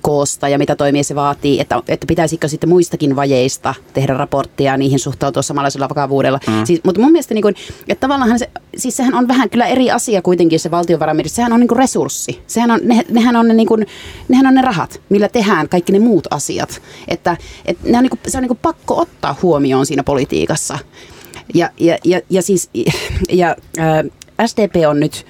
[0.01, 4.77] koosta ja mitä toimia se vaatii, että, että pitäisikö sitten muistakin vajeista tehdä raporttia ja
[4.77, 6.39] niihin suhtautua samanlaisella vakavuudella.
[6.47, 6.65] Mm.
[6.65, 7.55] Siis, mutta mun mielestä, niin kuin,
[7.87, 11.35] että tavallaan se, siis sehän on vähän kyllä eri asia kuitenkin se valtiovarainministeri.
[11.35, 12.41] Sehän on niin kuin resurssi.
[12.47, 13.85] Sehän on, ne, nehän, on ne, niin kuin,
[14.29, 16.81] nehän on ne rahat, millä tehdään kaikki ne muut asiat.
[17.07, 20.79] Että, että ne on niin kuin, se on niin kuin pakko ottaa huomioon siinä politiikassa.
[21.53, 22.69] Ja, ja, ja, ja siis
[23.41, 24.03] ja, ää,
[24.47, 25.25] SDP on nyt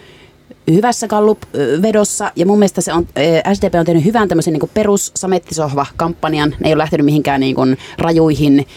[0.72, 3.08] hyvässä Gallup-vedossa ja mun mielestä se on,
[3.54, 6.50] SDP on tehnyt hyvän tämmöisen niin perus samettisohva-kampanjan.
[6.50, 8.68] Ne ei ole lähtenyt mihinkään niin kuin rajuihin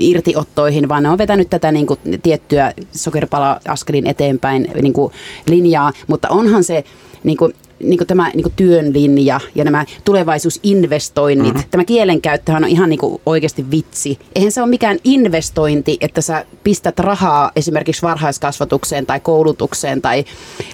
[0.00, 5.12] irtiottoihin, vaan ne on vetänyt tätä niin kuin tiettyä sokeripala-askelin eteenpäin niin kuin
[5.46, 6.84] linjaa, mutta onhan se
[7.24, 11.54] niin kuin niin kuin tämä niin kuin työn linja ja nämä tulevaisuusinvestoinnit.
[11.54, 11.70] Mm-hmm.
[11.70, 14.18] Tämä kielenkäyttöhän on ihan niin kuin oikeasti vitsi.
[14.34, 20.24] Eihän se ole mikään investointi, että sä pistät rahaa esimerkiksi varhaiskasvatukseen tai koulutukseen tai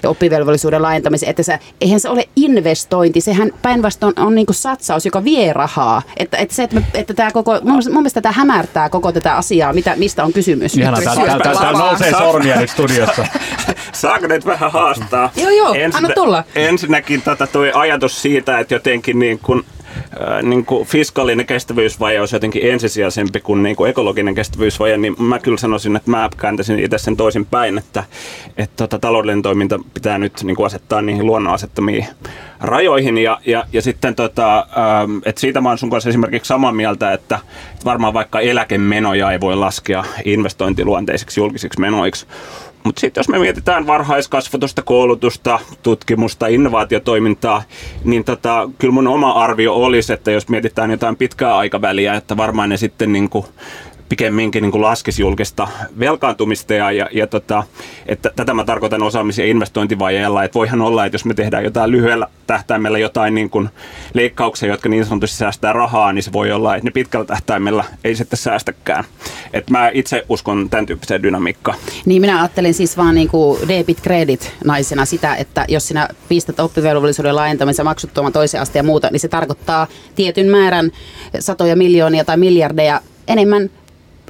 [0.05, 1.29] oppivelvollisuuden laajentamiseen.
[1.29, 6.01] Että sä, eihän se ole investointi, sehän päinvastoin on niin kuin satsaus, joka vie rahaa.
[6.17, 9.35] Että, että se, että, me, että tämä koko, mun, mun mielestä tämä hämärtää koko tätä
[9.35, 10.77] asiaa, mitä, mistä on kysymys.
[10.77, 11.01] Ihanaa,
[11.43, 13.27] täällä nousee sormia nyt studiossa.
[13.91, 15.31] Saako nyt vähän haastaa?
[15.35, 16.43] Joo, joo, Ensin, anna tulla.
[16.55, 19.63] Ensin ensinnäkin tätä toi ajatus siitä, että jotenkin niin kuin,
[20.21, 25.39] äh, niin kuin fiskaalinen kestävyysvaje olisi jotenkin ensisijaisempi kuin, niin kuin ekologinen kestävyysvaje, niin mä
[25.39, 28.03] kyllä sanoisin, että mä kääntäisin itse sen toisin päin, että,
[28.57, 32.05] että tota, taloudellinen toiminta pitää nyt niin kuin asettaa niihin luonnon asettamiin
[32.61, 33.17] rajoihin.
[33.17, 37.13] Ja, ja, ja sitten tota, ähm, että siitä mä oon sun kanssa esimerkiksi samaa mieltä,
[37.13, 37.39] että
[37.85, 42.27] varmaan vaikka eläkemenoja ei voi laskea investointiluonteisiksi julkisiksi menoiksi,
[42.83, 47.63] mutta sitten jos me mietitään varhaiskasvatusta, koulutusta, tutkimusta, innovaatiotoimintaa,
[48.03, 52.69] niin tota, kyllä mun oma arvio olisi, että jos mietitään jotain pitkää aikaväliä, että varmaan
[52.69, 53.45] ne sitten niin kuin
[54.09, 55.67] pikemminkin niin kuin laskisi julkista
[55.99, 57.63] velkaantumista ja, ja, ja tota,
[58.05, 61.91] että tätä mä tarkoitan osaamis- ja investointivajeella, että voihan olla, että jos me tehdään jotain
[61.91, 63.69] lyhyellä tähtäimellä jotain niin kuin
[64.13, 68.15] leikkauksia, jotka niin sanotusti säästää rahaa, niin se voi olla, että ne pitkällä tähtäimellä ei
[68.15, 69.03] sitten säästäkään.
[69.53, 71.77] Et mä itse uskon tämän tyyppiseen dynamiikkaan.
[72.05, 76.59] Niin minä ajattelin siis vaan niin kuin debit credit naisena sitä, että jos sinä pistät
[76.59, 80.91] oppivelvollisuuden laajentamisen maksuttoman toisen asteen ja muuta, niin se tarkoittaa tietyn määrän
[81.39, 83.69] satoja miljoonia tai miljardeja enemmän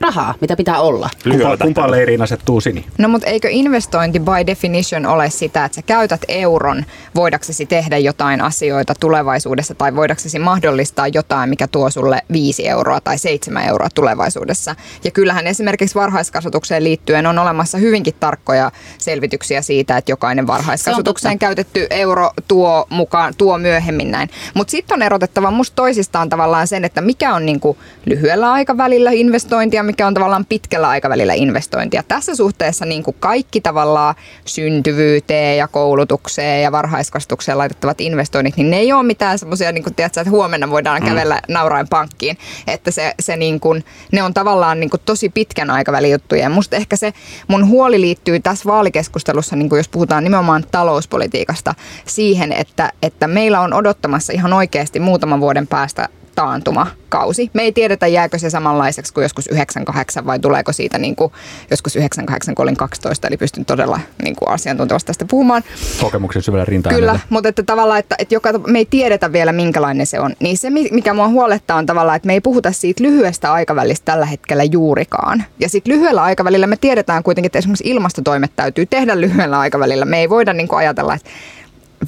[0.04, 1.10] rahaa, mitä pitää olla.
[1.24, 2.86] Kumpa, kumpaan leiriin asettuu Sini?
[2.98, 6.86] No mutta eikö investointi by definition ole sitä, että sä käytät euron
[7.16, 13.18] voidaksesi tehdä jotain asioita tulevaisuudessa tai voidaksesi mahdollistaa jotain, mikä tuo sulle 5 euroa tai
[13.18, 14.76] 7 euroa tulevaisuudessa.
[15.04, 21.88] Ja kyllähän esimerkiksi varhaiskasvatukseen liittyen on olemassa hyvinkin tarkkoja selvityksiä siitä, että jokainen varhaiskasvatukseen käytetty
[21.90, 24.30] euro tuo mukaan, tuo myöhemmin näin.
[24.54, 29.84] Mutta sitten on erotettava musta toisistaan tavallaan sen, että mikä on niinku lyhyellä aikavälillä investointia,
[29.94, 32.04] mikä on tavallaan pitkällä aikavälillä investointia.
[32.04, 38.78] Tässä suhteessa niin kuin kaikki tavallaan syntyvyyteen ja koulutukseen ja varhaiskasvatukseen laitettavat investoinnit, niin ne
[38.78, 41.08] ei ole mitään semmoisia, niin kuin että huomenna voidaan mm.
[41.08, 42.38] kävellä naurain pankkiin.
[42.68, 46.42] Että se, se niin kuin, ne on tavallaan niin kuin tosi pitkän aikavälin juttuja.
[46.42, 47.14] Ja musta ehkä se
[47.48, 51.76] mun huoli liittyy tässä vaalikeskustelussa, niin kuin jos puhutaan nimenomaan talouspolitiikasta,
[52.06, 57.52] siihen, että, että meillä on odottamassa ihan oikeasti muutaman vuoden päästä taantumakausi.
[57.54, 61.34] Me ei tiedetä, jääkö se samanlaiseksi kuin joskus 98 vai tuleeko siitä niin kuin
[61.72, 65.64] joskus 98, kun olin 12, eli pystyn todella niin kuin asiantuntevasti tästä puhumaan.
[66.02, 70.06] Kokemuksen syvällä rinta Kyllä, mutta että tavallaan, että, että joka, me ei tiedetä vielä minkälainen
[70.06, 70.36] se on.
[70.40, 74.26] Niin se, mikä mua huolettaa on tavallaan, että me ei puhuta siitä lyhyestä aikavälistä tällä
[74.26, 75.44] hetkellä juurikaan.
[75.60, 80.06] Ja sitten lyhyellä aikavälillä me tiedetään kuitenkin, että esimerkiksi ilmastotoimet täytyy tehdä lyhyellä aikavälillä.
[80.06, 81.30] Me ei voida niin kuin ajatella, että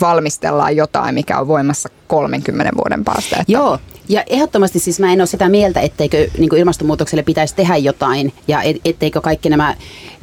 [0.01, 3.35] valmistellaan jotain, mikä on voimassa 30 vuoden päästä.
[3.39, 7.77] Että Joo, ja ehdottomasti siis mä en ole sitä mieltä, etteikö niin ilmastonmuutokselle pitäisi tehdä
[7.77, 9.75] jotain ja etteikö kaikki nämä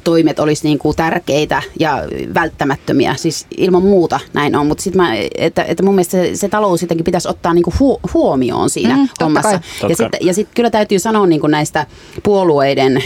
[0.05, 1.99] toimet olisi niin kuin tärkeitä ja
[2.35, 3.15] välttämättömiä.
[3.15, 5.03] Siis ilman muuta näin on, mutta sitten
[5.38, 8.97] että, että mun mielestä se, se talous sittenkin pitäisi ottaa niin kuin hu, huomioon siinä
[8.97, 9.61] mm, hommassa.
[9.88, 11.87] Ja sitten ja sit kyllä täytyy sanoa niin kuin näistä
[12.23, 13.03] puolueiden e,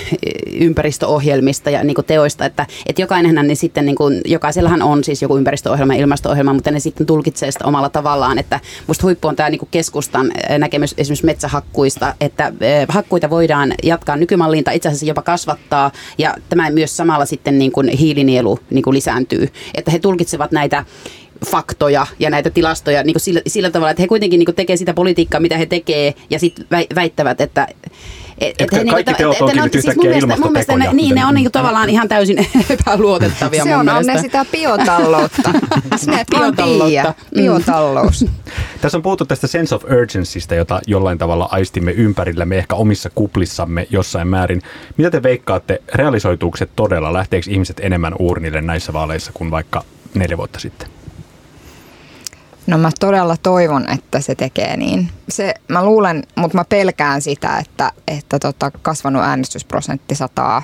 [0.53, 5.23] ympäristöohjelmista ja niin kuin teoista, että, että jokainenhan niin sitten, niin kuin, jokaisellahan on siis
[5.23, 9.37] joku ympäristöohjelma ja ilmasto-ohjelma, mutta ne sitten tulkitsee sitä omalla tavallaan, että musta huippu on
[9.37, 14.77] tämä niin kuin keskustan e, näkemys esimerkiksi metsähakkuista, että e, hakkuita voidaan jatkaa nykymalliin tai
[14.77, 15.91] itse asiassa jopa kasvattaa.
[16.19, 19.49] Ja tämä myös myös samalla sitten niin kuin hiilinielu niin kuin lisääntyy.
[19.75, 20.85] Että he tulkitsevat näitä
[21.47, 24.77] faktoja ja näitä tilastoja niin kuin sillä, sillä tavalla, että he kuitenkin niin kuin tekee
[24.77, 27.69] sitä politiikkaa, mitä he tekee, ja sitten väittävät, että
[28.39, 31.15] et, et he, niinku kaikki teot onkin nyt siis yhtäkkiä siis mun mielestä, ne, niin,
[31.15, 32.39] ne on niinku tavallaan ihan täysin
[32.71, 35.51] epäluotettavia Se on, on ne sitä biotaloutta.
[35.97, 37.15] Sinä biotaloutta.
[37.35, 37.43] Mm.
[37.43, 38.27] Biotalous.
[38.81, 43.87] Tässä on puhuttu tästä sense of urgencystä, jota jollain tavalla aistimme ympärillämme, ehkä omissa kuplissamme
[43.91, 44.63] jossain määrin.
[44.97, 47.13] Mitä te veikkaatte, realisoituuko se todella?
[47.13, 50.96] Lähteekö ihmiset enemmän uurnille näissä vaaleissa kuin vaikka neljä vuotta sitten?
[52.67, 55.09] No mä todella toivon, että se tekee niin.
[55.29, 60.63] Se, mä luulen, mutta mä pelkään sitä, että, että tota kasvanut äänestysprosentti sataa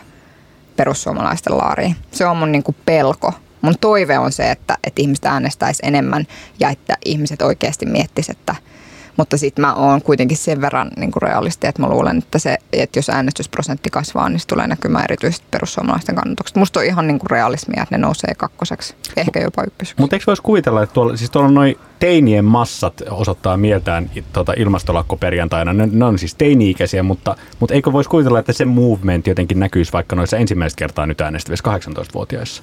[0.77, 1.97] perussuomalaisten laariin.
[2.13, 3.33] Se on mun niinku pelko.
[3.61, 6.27] Mun toive on se, että, että ihmiset äänestäisi enemmän
[6.61, 8.57] ja että ihmiset oikeasti miettisivät, että–
[9.17, 12.59] mutta sitten mä oon kuitenkin sen verran niin kuin realisti, että mä luulen, että, se,
[12.73, 16.61] että jos äänestysprosentti kasvaa, niin se tulee näkymään erityisesti perussuomalaisten kannatuksesta.
[16.61, 20.01] Musta on ihan niin kuin realismia, että ne nousee kakkoseksi, ehkä jopa ykköseksi.
[20.01, 25.17] Mutta eikö voisi kuvitella, että tuolla, siis tuolla noin teinien massat osoittaa mieltään tuota ilmastolakko
[25.17, 25.73] perjantaina.
[25.73, 29.93] Ne, ne on siis teini-ikäisiä, mutta, mutta eikö voisi kuvitella, että se movement jotenkin näkyisi
[29.93, 32.63] vaikka noissa ensimmäistä kertaa nyt äänestävissä 18-vuotiaissa?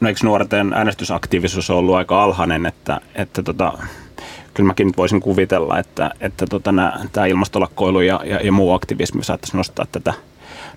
[0.00, 3.72] No eikö nuorten äänestysaktiivisuus on ollut aika alhainen, että, että tota,
[4.58, 6.74] kyllä mäkin nyt voisin kuvitella, että, että tota,
[7.12, 10.14] tämä ilmastolakkoilu ja, ja, ja muu aktivismi saattaisi nostaa tätä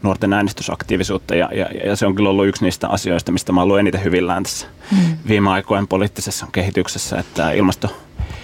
[0.03, 3.63] nuorten äänestysaktiivisuutta ja, ja, ja se on kyllä ollut yksi niistä asioista, mistä mä oon
[3.63, 4.97] ollut eniten hyvillään tässä mm.
[5.27, 7.87] viime aikojen poliittisessa kehityksessä, että ilmasto,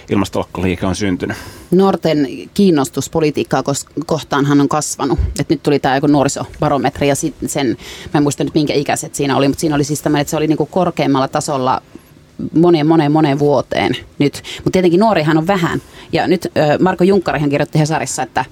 [0.10, 1.38] ilmastolakkoliike on syntynyt.
[1.72, 3.64] Nuorten kiinnostus politiikkaa
[4.06, 5.20] kohtaanhan on kasvanut.
[5.40, 7.78] Et nyt tuli tämä joku nuorisobarometri ja sen,
[8.14, 10.38] mä en muista nyt minkä ikäiset siinä oli, mutta siinä oli siis tämmöinen, että se
[10.38, 11.82] oli niinku korkeammalla tasolla
[12.54, 14.44] moneen, moneen, moneen vuoteen nyt.
[14.58, 15.82] Mutta tietenkin nuorihan on vähän.
[16.12, 16.48] Ja nyt
[16.80, 18.46] Marko Junkkarihan kirjoitti Hesarissa, että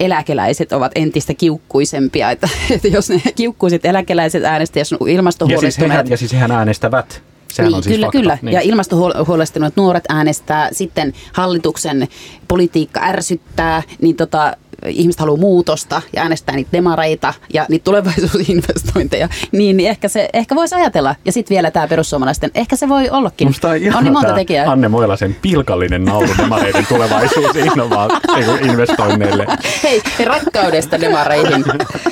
[0.00, 2.30] eläkeläiset ovat entistä kiukkuisempia.
[2.32, 5.70] Että, että jos ne kiukkuiset eläkeläiset äänestävät, jos on ilmastohuolestuneet...
[5.70, 7.22] Ja siis hehän, ja siis hehän äänestävät.
[7.52, 8.18] Sehän niin, on siis kyllä, fakta.
[8.18, 8.38] kyllä.
[8.42, 8.52] Niin.
[8.52, 12.08] Ja ilmastohuolestuneet nuoret äänestää, sitten hallituksen
[12.48, 19.76] politiikka ärsyttää, niin tota, ihmiset haluaa muutosta ja äänestää niitä demareita ja niitä tulevaisuusinvestointeja, niin,
[19.76, 21.14] niin ehkä, se, ehkä voisi ajatella.
[21.24, 23.48] Ja sitten vielä tämä perussuomalaisten, ehkä se voi ollakin.
[23.48, 24.70] Musta on, on niin monta tekijää.
[24.70, 29.46] Anne Moilasen pilkallinen nauru demareiden tulevaisuusinvestoinneille.
[29.82, 31.64] Hei, rakkaudesta demareihin.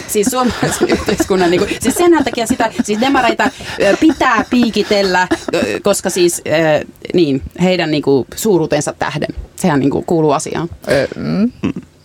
[0.07, 3.51] Siis suomalaisen yhteiskunnan, niin kuin, siis senhän takia sitä, siis demareita
[4.01, 5.29] pitää piikitellä,
[5.83, 6.43] koska siis
[7.15, 9.35] niin, heidän niin kuin, suuruutensa tähden.
[9.57, 10.69] Sehän niin kuin, kuuluu asiaan.
[11.17, 11.53] Mm.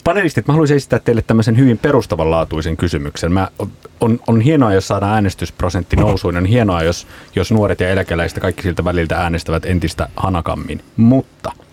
[0.03, 3.31] Panelistit, mä haluaisin esittää teille tämmöisen hyvin perustavanlaatuisen kysymyksen.
[3.31, 3.47] Mä,
[4.01, 6.37] on, on hienoa, jos saadaan äänestysprosentti nousuun.
[6.37, 10.81] On hienoa, jos, jos nuoret ja eläkeläiset kaikki siltä väliltä äänestävät entistä hanakammin.
[10.97, 11.51] Mutta–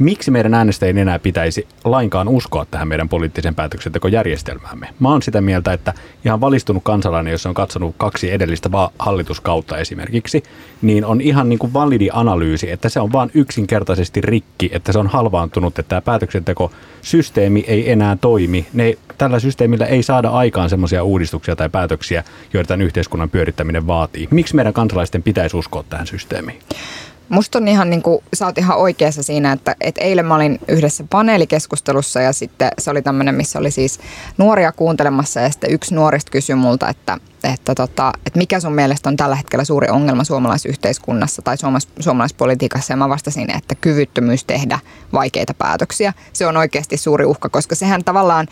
[0.00, 4.88] miksi meidän äänestäjien enää pitäisi lainkaan uskoa tähän meidän poliittisen päätöksentekojärjestelmäämme?
[5.00, 10.42] Mä oon sitä mieltä, että ihan valistunut kansalainen, jos on katsonut kaksi edellistä hallituskautta esimerkiksi,
[10.82, 14.98] niin on ihan niin kuin validi analyysi, että se on vain yksinkertaisesti rikki, että se
[14.98, 18.66] on halvaantunut, että tämä päätöksentekosysteemi ei enää toimi.
[18.72, 24.28] Ne, tällä systeemillä ei saada aikaan semmoisia uudistuksia tai päätöksiä, joita tämän yhteiskunnan pyörittäminen vaatii.
[24.30, 26.58] Miksi meidän kansalaisten pitäisi uskoa tähän systeemiin?
[27.30, 30.58] Musta on ihan niin kuin, sä oot ihan oikeassa siinä, että, että eilen mä olin
[30.68, 34.00] yhdessä paneelikeskustelussa ja sitten se oli tämmöinen, missä oli siis
[34.38, 39.08] nuoria kuuntelemassa ja sitten yksi nuorista kysyi multa, että, että, tota, että mikä sun mielestä
[39.08, 44.78] on tällä hetkellä suuri ongelma suomalaisyhteiskunnassa tai suomalais, suomalaispolitiikassa ja mä vastasin, että kyvyttömyys tehdä
[45.12, 46.12] vaikeita päätöksiä.
[46.32, 48.48] Se on oikeasti suuri uhka, koska sehän tavallaan,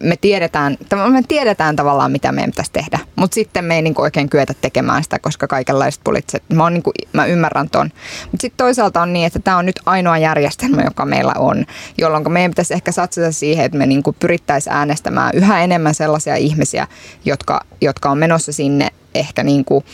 [0.00, 0.78] me tiedetään,
[1.10, 5.02] me tiedetään tavallaan mitä meidän pitäisi tehdä, mutta sitten me ei niin oikein kyetä tekemään
[5.02, 7.90] sitä, koska kaikenlaiset poliittiset, mä, on niin kuin, mä ymmärrän ton.
[8.22, 11.66] Mutta sitten toisaalta on niin, että tämä on nyt ainoa järjestelmä, joka meillä on,
[11.98, 16.86] jolloin meidän pitäisi ehkä satsata siihen, että me niin pyrittäisiin äänestämään yhä enemmän sellaisia ihmisiä,
[17.24, 19.84] jotka, jotka on menossa sinne ehkä niin kuin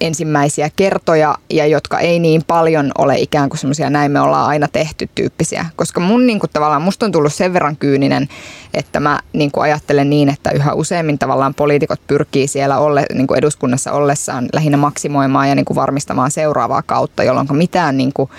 [0.00, 4.68] ensimmäisiä kertoja ja jotka ei niin paljon ole ikään kuin semmoisia näin me ollaan aina
[4.72, 5.66] tehty tyyppisiä.
[5.76, 8.28] Koska mun niin kuin tavallaan, musta on tullut sen verran kyyninen,
[8.74, 13.26] että mä niin kuin ajattelen niin, että yhä useammin tavallaan poliitikot pyrkii siellä olle, niin
[13.26, 18.30] kuin eduskunnassa ollessaan lähinnä maksimoimaan ja niin kuin varmistamaan seuraavaa kautta, jolloin mitään niin kuin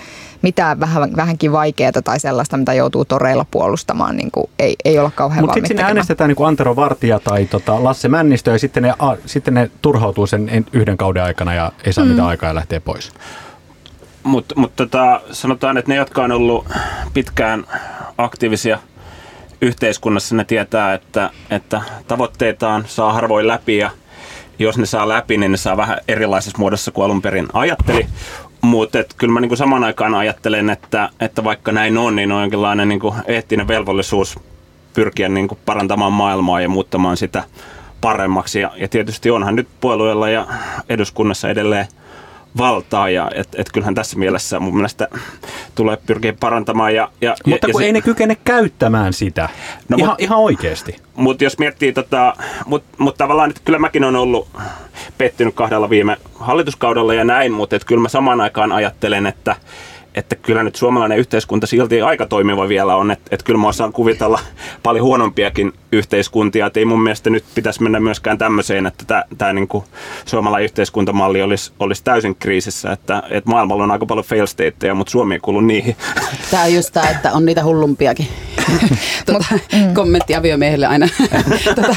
[0.41, 5.11] mitään vähän, vähänkin vaikeaa tai sellaista, mitä joutuu toreilla puolustamaan, niin kuin ei, ei olla
[5.15, 8.83] kauhean Mutta sitten sinne äänestetään niin kuin Antero Vartija tai tota Lasse Männistö ja sitten
[8.83, 12.11] ne, a, sitten ne turhautuu sen yhden kauden aikana ja ei saa mm.
[12.11, 13.11] mitään aikaa ja lähtee pois.
[14.23, 16.67] Mutta mut tota, sanotaan, että ne, jotka on ollut
[17.13, 17.65] pitkään
[18.17, 18.79] aktiivisia
[19.61, 23.91] yhteiskunnassa, ne tietää, että, että tavoitteitaan saa harvoin läpi ja
[24.59, 28.07] jos ne saa läpi, niin ne saa vähän erilaisessa muodossa kuin alun perin ajatteli.
[28.61, 32.89] Mutta kyllä mä niinku saman aikaan ajattelen, että, että vaikka näin on, niin on jonkinlainen
[32.89, 34.39] niinku eettinen velvollisuus
[34.93, 37.43] pyrkiä niinku parantamaan maailmaa ja muuttamaan sitä
[38.01, 38.59] paremmaksi.
[38.59, 40.47] Ja, ja tietysti onhan nyt puolueella ja
[40.89, 41.87] eduskunnassa edelleen
[42.57, 45.07] valtaa ja et, et kyllähän tässä mielessä mun mielestä
[45.75, 46.95] tulee pyrkiä parantamaan.
[46.95, 49.49] Ja, ja, mutta kun ja ei se, ne kykene käyttämään sitä,
[49.89, 50.95] no, ihan, mut, ihan oikeasti.
[51.15, 52.33] Mutta jos miettii, tota,
[52.65, 54.47] mutta mut tavallaan, että kyllä mäkin on ollut
[55.17, 59.55] pettynyt kahdella viime hallituskaudella ja näin, mutta kyllä mä samaan aikaan ajattelen, että
[60.19, 63.93] että kyllä nyt suomalainen yhteiskunta silti aika toimiva vielä on, että, että kyllä mä osaan
[63.93, 64.39] kuvitella
[64.83, 69.53] paljon huonompiakin yhteiskuntia, että ei mun mielestä nyt pitäisi mennä myöskään tämmöiseen, että tämä, tämä
[69.53, 69.83] niin kuin
[70.25, 75.11] suomalainen yhteiskuntamalli olisi, olisi täysin kriisissä, että, että maailmalla on aika paljon fail stateja, mutta
[75.11, 75.95] Suomi ei kuulu niihin.
[76.51, 78.27] Tämä on just tämä, että on niitä hullumpiakin.
[79.25, 79.93] tuota, mm.
[79.93, 81.07] Kommentti aviomiehelle aina.
[81.75, 81.95] tuota,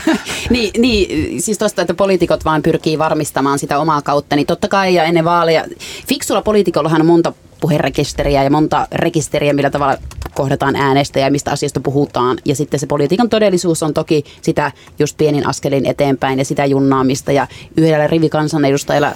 [0.50, 4.94] niin, niin, siis tuosta, että poliitikot vaan pyrkii varmistamaan sitä omaa kautta, niin totta kai
[4.94, 5.64] ja ennen vaaleja,
[6.06, 9.96] fiksulla poliitikollahan on monta puherekisteriä ja monta rekisteriä, millä tavalla
[10.34, 12.38] kohdataan äänestäjä, mistä asiasta puhutaan.
[12.44, 17.32] Ja sitten se politiikan todellisuus on toki sitä just pienin askelin eteenpäin ja sitä junnaamista.
[17.32, 17.46] Ja
[17.76, 19.12] yhdellä rivikansanedustajalla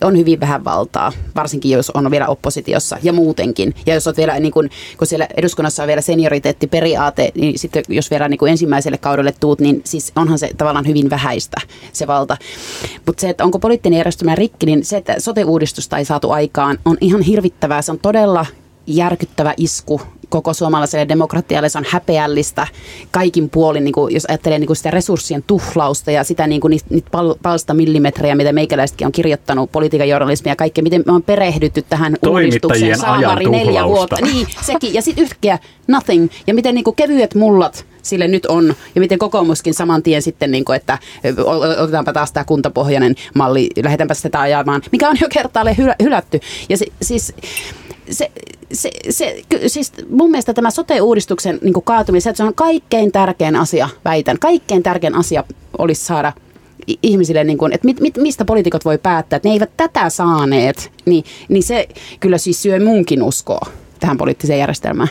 [0.00, 3.74] on hyvin vähän valtaa, varsinkin jos on vielä oppositiossa ja muutenkin.
[3.86, 8.10] Ja jos on vielä, niin kun, kun siellä eduskunnassa on vielä senioriteettiperiaate, niin sitten jos
[8.10, 11.60] vielä niin ensimmäiselle kaudelle tuut, niin siis onhan se tavallaan hyvin vähäistä
[11.92, 12.36] se valta.
[13.06, 16.96] Mutta se, että onko poliittinen järjestelmä rikki, niin se, että sote-uudistusta ei saatu aikaan, on
[17.00, 17.82] ihan hirvittävää.
[17.82, 18.46] Se on todella
[18.96, 21.68] järkyttävä isku koko suomalaiselle demokratialle.
[21.68, 22.66] Se on häpeällistä
[23.10, 26.70] kaikin puolin, niin kuin, jos ajattelee niin kuin sitä resurssien tuhlausta ja sitä niin kuin
[26.70, 31.12] niitä, niitä pal, palsta millimetrejä, mitä meikäläisetkin on kirjoittanut, politiikan journalismia ja kaikkea, miten me
[31.12, 34.16] on perehdytty tähän uudistukseen saamari neljä vuotta.
[34.22, 34.94] Niin, sekin.
[34.94, 36.28] Ja sitten yhtäkkiä nothing.
[36.46, 38.74] Ja miten niin kuin kevyet mullat sille nyt on.
[38.94, 40.98] Ja miten kokoomuskin saman tien sitten, niin kuin, että
[41.78, 46.40] otetaanpa taas tämä kuntapohjainen malli, lähdetäänpä sitä ajamaan, mikä on jo kertaalleen hylätty.
[46.68, 47.34] Ja se, siis
[48.10, 48.30] se,
[48.72, 54.38] se, se, siis mun mielestä tämä sote-uudistuksen niin kaatuminen, se, on kaikkein tärkein asia, väitän.
[54.38, 55.44] Kaikkein tärkein asia
[55.78, 56.32] olisi saada
[57.02, 60.92] ihmisille, niin kuin, että mit, mit, mistä poliitikot voi päättää, että ne eivät tätä saaneet,
[61.04, 61.88] niin, niin se
[62.20, 63.66] kyllä siis syö munkin uskoa
[64.00, 65.08] tähän poliittiseen järjestelmään.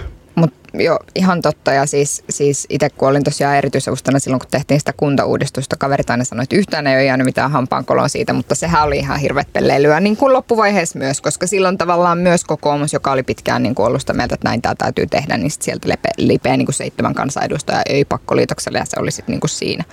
[0.74, 1.74] Joo, ihan totta.
[1.74, 6.24] Ja siis, siis itse kun olin tosiaan erityisavustana silloin, kun tehtiin sitä kuntauudistusta, kaverit aina
[6.24, 10.00] sanoi, että yhtään ei ole jäänyt mitään hampaankoloa siitä, mutta sehän oli ihan hirveät pelleilyä
[10.00, 14.02] niin kuin loppuvaiheessa myös, koska silloin tavallaan myös kokoomus, joka oli pitkään niin kuin ollut
[14.02, 17.14] sitä mieltä, että näin tämä täytyy tehdä, niin sit sieltä lepe, lipeä niin kuin seitsemän
[17.14, 19.84] kansanedustajaa ei pakkoliitokselle ja se oli sitten niin kuin siinä.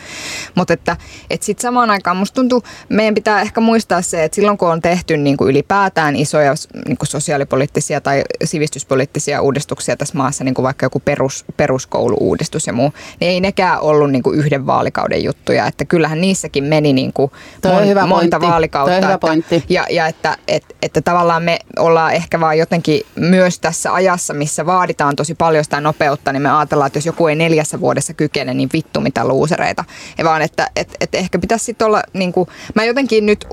[0.55, 0.97] Mutta että,
[1.31, 4.83] että sitten samaan aikaan musta tuntuu, meidän pitää ehkä muistaa se, että silloin kun on
[4.83, 6.55] tehty niin kuin ylipäätään isoja
[6.87, 12.73] niin kuin sosiaalipoliittisia tai sivistyspoliittisia uudistuksia tässä maassa, niin kuin vaikka joku perus, peruskouluuudistus ja
[12.73, 15.67] muu, niin ei nekään ollut niin kuin yhden vaalikauden juttuja.
[15.67, 17.33] Että kyllähän niissäkin meni niin kuin
[17.65, 18.49] mon, hyvä monta pointti.
[18.49, 18.93] vaalikautta.
[18.93, 19.57] Toi hyvä pointti.
[19.57, 24.35] Että, ja, ja että, että, että tavallaan me ollaan ehkä vaan jotenkin myös tässä ajassa,
[24.35, 28.15] missä vaaditaan tosi paljon sitä nopeutta, niin me ajatellaan, että jos joku ei neljässä vuodessa
[28.15, 29.85] kykene, niin vittu mitä luusereita.
[30.19, 33.47] Ja vaan, että, että, että ehkä pitäisi sitten olla, niin kuin, mä jotenkin nyt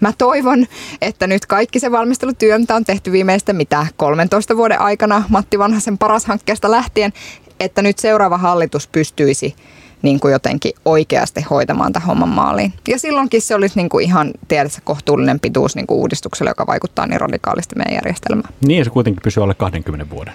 [0.00, 0.66] Mä toivon,
[1.00, 5.98] että nyt kaikki se valmistelutyö, mitä on tehty viimeistä mitä 13 vuoden aikana Matti Vanhasen
[5.98, 7.12] paras hankkeesta lähtien,
[7.60, 9.54] että nyt seuraava hallitus pystyisi
[10.02, 12.72] niin kuin jotenkin oikeasti hoitamaan tämän homman maaliin.
[12.88, 17.06] Ja silloinkin se olisi niin kuin ihan tiedätkö, kohtuullinen pituus niin kuin uudistukselle, joka vaikuttaa
[17.06, 18.54] niin radikaalisti meidän järjestelmään.
[18.66, 20.34] Niin ja se kuitenkin pysyy alle 20 vuoden.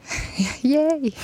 [0.62, 1.14] Jei.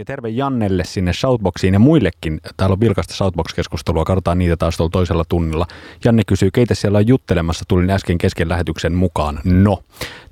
[0.00, 2.40] Ja terve Jannelle sinne Shoutboxiin ja muillekin.
[2.56, 5.66] Täällä on vilkasta Shoutbox-keskustelua, katsotaan niitä taas tuolla toisella tunnilla.
[6.04, 9.40] Janne kysyy, keitä siellä on juttelemassa, tulin äsken kesken lähetyksen mukaan.
[9.44, 9.78] No,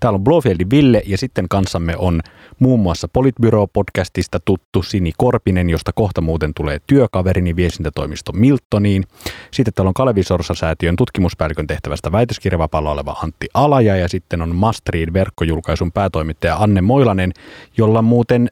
[0.01, 2.21] täällä on Blofieldi Ville ja sitten kanssamme on
[2.59, 9.05] muun muassa Politbyro-podcastista tuttu Sini Korpinen, josta kohta muuten tulee työkaverini viestintätoimisto Miltoniin.
[9.51, 15.13] Sitten täällä on Kalevi Sorsa-säätiön tutkimuspäällikön tehtävästä väitöskirjavapalla oleva Antti Alaja ja sitten on Mastreed
[15.13, 17.33] verkkojulkaisun päätoimittaja Anne Moilanen,
[17.77, 18.49] jolla muuten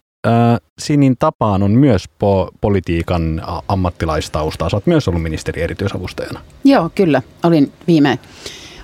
[0.79, 4.69] Sinin tapaan on myös po- politiikan ammattilaistausta.
[4.71, 6.41] Sä oot myös ollut ministeri erityisavustajana.
[6.65, 7.23] Joo, kyllä.
[7.43, 8.19] Olin viime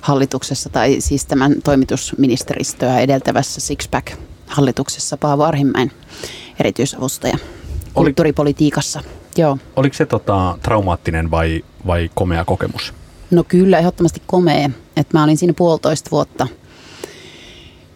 [0.00, 4.12] hallituksessa tai siis tämän toimitusministeristöä edeltävässä Sixpack
[4.46, 5.92] hallituksessa Paavo Arhimäen
[6.60, 9.00] erityisavustaja Oli- kulttuuripolitiikassa.
[9.36, 9.58] Joo.
[9.76, 12.94] Oliko se tota, traumaattinen vai, vai komea kokemus?
[13.30, 14.70] No kyllä, ehdottomasti komea.
[14.96, 16.46] Että mä olin siinä puolitoista vuotta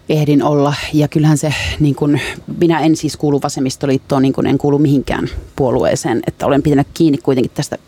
[0.08, 0.74] ehdin olla.
[0.92, 2.18] Ja kyllähän se, niin kun,
[2.58, 6.22] minä en siis kuulu vasemmistoliittoon, niin kuin en kuulu mihinkään puolueeseen.
[6.26, 7.78] Että olen pitänyt kiinni kuitenkin tästä,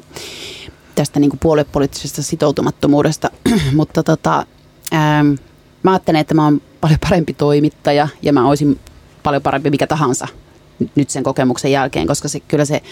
[0.94, 3.30] tästä niin puoluepoliittisesta sitoutumattomuudesta.
[3.76, 4.46] Mutta tota,
[4.94, 5.34] ähm,
[5.82, 8.78] mä ajattelen, että mä oon paljon parempi toimittaja ja mä olisin
[9.22, 10.28] paljon parempi mikä tahansa
[10.94, 12.82] nyt sen kokemuksen jälkeen, koska se, kyllä se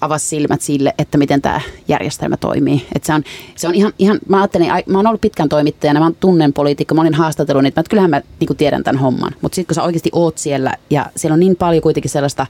[0.00, 2.86] avasi silmät sille, että miten tämä järjestelmä toimii.
[2.94, 3.22] Et se on,
[3.56, 6.94] se on ihan, ihan, mä ajattelin, mä oon ollut pitkän toimittajana, mä oon tunnen poliitikko,
[6.94, 9.32] mä olin haastatellut niitä, että kyllähän mä niin tiedän tämän homman.
[9.42, 12.46] Mutta sitten kun sä oikeasti oot siellä ja siellä on niin paljon kuitenkin sellaista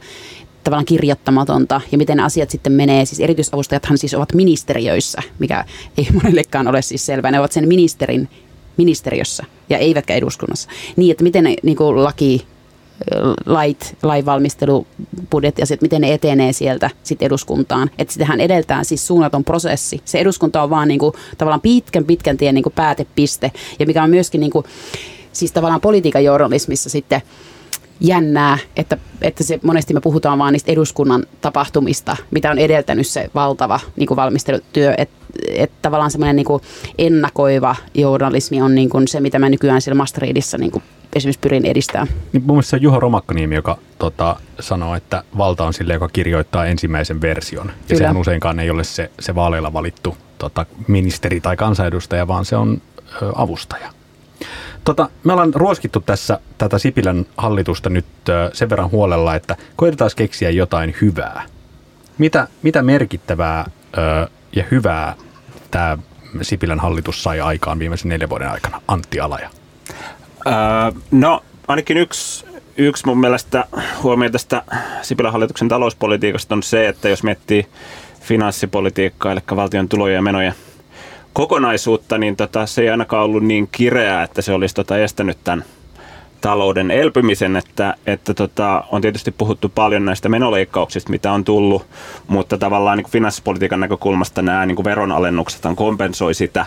[0.65, 3.05] tavallaan kirjoittamatonta ja miten asiat sitten menee.
[3.05, 5.65] Siis erityisavustajathan siis ovat ministeriöissä, mikä
[5.99, 7.31] ei monellekaan ole siis selvää.
[7.31, 8.29] Ne ovat sen ministerin
[8.77, 10.69] ministeriössä ja eivätkä eduskunnassa.
[10.97, 12.47] Niin, että miten ne niin laki,
[13.47, 14.87] lait, lainvalmistelu,
[15.31, 17.91] budjettiasiat, miten ne etenee sieltä sitten eduskuntaan.
[17.99, 20.01] Että sitähän edeltää siis suunnaton prosessi.
[20.05, 24.03] Se eduskunta on vaan niin kuin, tavallaan pitkän pitkän tien niin kuin päätepiste ja mikä
[24.03, 24.65] on myöskin niin kuin,
[25.33, 27.23] siis tavallaan politiikan journalismissa sitten
[28.01, 33.31] jännää, että, että se, monesti me puhutaan vaan niistä eduskunnan tapahtumista, mitä on edeltänyt se
[33.35, 35.15] valtava niin kuin valmistelutyö, että
[35.49, 36.47] et tavallaan semmoinen niin
[36.99, 40.83] ennakoiva journalismi on niin kuin se, mitä mä nykyään siellä Masteridissa niin kuin
[41.15, 42.09] esimerkiksi pyrin edistämään.
[42.33, 46.09] Niin mun mielestä se on Juha Romakkoniemi, joka tota, sanoo, että valta on sille, joka
[46.09, 47.67] kirjoittaa ensimmäisen version.
[47.67, 47.99] Ja Kyllä.
[47.99, 52.83] sehän useinkaan ei ole se, se vaaleilla valittu tota, ministeri tai kansanedustaja, vaan se on
[53.23, 53.91] ö, avustaja.
[54.85, 60.11] Tota, me ollaan ruoskittu tässä tätä Sipilän hallitusta nyt ö, sen verran huolella, että koitetaan
[60.17, 61.47] keksiä jotain hyvää.
[62.19, 65.15] Mitä, mitä merkittävää ö, ja hyvää
[65.71, 65.99] tämä
[66.43, 68.83] Sipilän hallitus sai aikaan viimeisen neljän vuoden aikana?
[68.89, 69.51] Antti Alaja.
[70.47, 70.53] Öö,
[71.11, 73.65] no ainakin yksi, yksi mun mielestä
[74.03, 74.63] huomio tästä
[75.03, 77.67] Sipilän hallituksen talouspolitiikasta on se, että jos miettii
[78.21, 80.55] finanssipolitiikkaa, eli valtion tulojen ja menojen
[81.33, 85.65] kokonaisuutta, niin tota, se ei ainakaan ollut niin kireää, että se olisi tota, estänyt tämän
[86.41, 91.87] talouden elpymisen, että, että tota, on tietysti puhuttu paljon näistä menoleikkauksista, mitä on tullut,
[92.29, 96.67] mutta tavallaan niin finanssipolitiikan näkökulmasta nämä niin veronalennukset kompensoi sitä,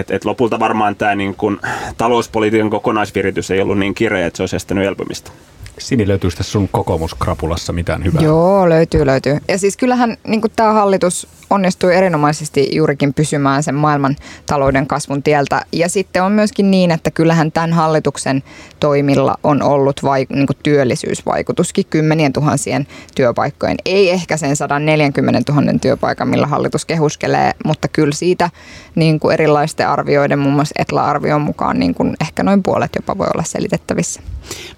[0.00, 1.58] että et lopulta varmaan tämä niin kuin,
[1.96, 5.30] talouspolitiikan kokonaisviritys ei ollut niin kireä, että se olisi estänyt elpymistä.
[5.78, 8.22] Sini löytyy tässä sun kokoomuskrapulassa mitään hyvää?
[8.22, 9.38] Joo, löytyy, löytyy.
[9.48, 14.16] Ja siis kyllähän niin tämä hallitus onnistui erinomaisesti juurikin pysymään sen maailman
[14.46, 15.64] talouden kasvun tieltä.
[15.72, 18.42] Ja sitten on myöskin niin, että kyllähän tämän hallituksen
[18.80, 23.76] toimilla on ollut vaik- niin työllisyysvaikutuskin kymmenien tuhansien työpaikkojen.
[23.84, 28.50] Ei ehkä sen 140 000 työpaikan, millä hallitus kehuskelee, mutta kyllä siitä
[28.94, 34.20] niin erilaisten arvioiden, muun muassa Etla-arvion mukaan niin ehkä noin puolet jopa voi olla selitettävissä.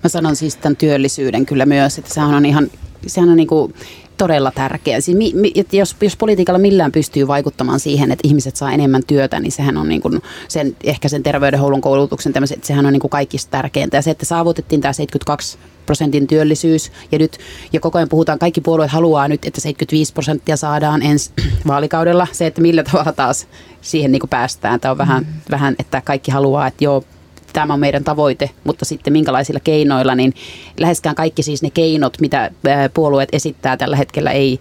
[0.02, 2.70] Mä sanon siis tämän työllisyyden kyllä myös, että sehän on ihan,
[3.06, 3.74] sehän on niin kuin
[4.20, 5.00] todella tärkeä.
[5.00, 9.40] Siis mi, mi, jos, jos politiikalla millään pystyy vaikuttamaan siihen, että ihmiset saa enemmän työtä,
[9.40, 13.10] niin sehän on niin kuin sen, ehkä sen terveydenhuollon koulutuksen tämmöiset, sehän on niin kuin
[13.10, 13.96] kaikista tärkeintä.
[13.96, 17.38] Ja se, että saavutettiin tämä 72 prosentin työllisyys ja nyt
[17.72, 21.30] ja koko ajan puhutaan, kaikki puolueet haluaa nyt, että 75 prosenttia saadaan ensi
[21.66, 22.26] vaalikaudella.
[22.32, 23.46] Se, että millä tavalla taas
[23.80, 25.40] siihen niin kuin päästään, tämä on vähän, mm.
[25.50, 27.04] vähän, että kaikki haluaa, että joo,
[27.52, 30.34] tämä on meidän tavoite, mutta sitten minkälaisilla keinoilla, niin
[30.80, 32.50] läheskään kaikki siis ne keinot, mitä
[32.94, 34.58] puolueet esittää tällä hetkellä ei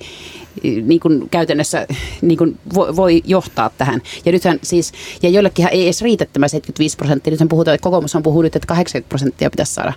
[0.64, 1.88] niin kuin käytännössä
[2.22, 4.02] niin kuin voi, johtaa tähän.
[4.26, 4.92] Ja nythän siis,
[5.24, 8.68] ja joillekin ei edes riitä tämä 75 prosenttia, nythän puhutaan, että kokoomus on puhunut, että
[8.68, 9.94] 80 prosenttia pitäisi saada.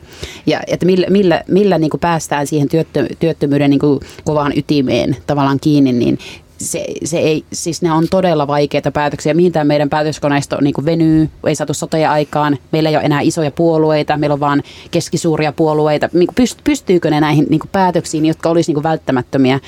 [0.46, 5.16] Ja että millä, millä, millä niin kuin päästään siihen työttö, työttömyyden niin kuin kovaan ytimeen
[5.26, 6.18] tavallaan kiinni, niin
[6.62, 9.34] se, se ei, siis ne on todella vaikeita päätöksiä.
[9.34, 12.58] Mihin tämä meidän päätöskoneisto niin kuin venyy, ei saatu soteja aikaan.
[12.72, 16.08] Meillä ei ole enää isoja puolueita, meillä on vaan keskisuuria puolueita.
[16.12, 16.28] Niin
[16.64, 19.60] pystyykö ne näihin niin kuin päätöksiin, jotka olisi niin välttämättömiä?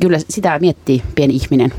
[0.00, 1.72] Kyllä sitä miettii pieni ihminen.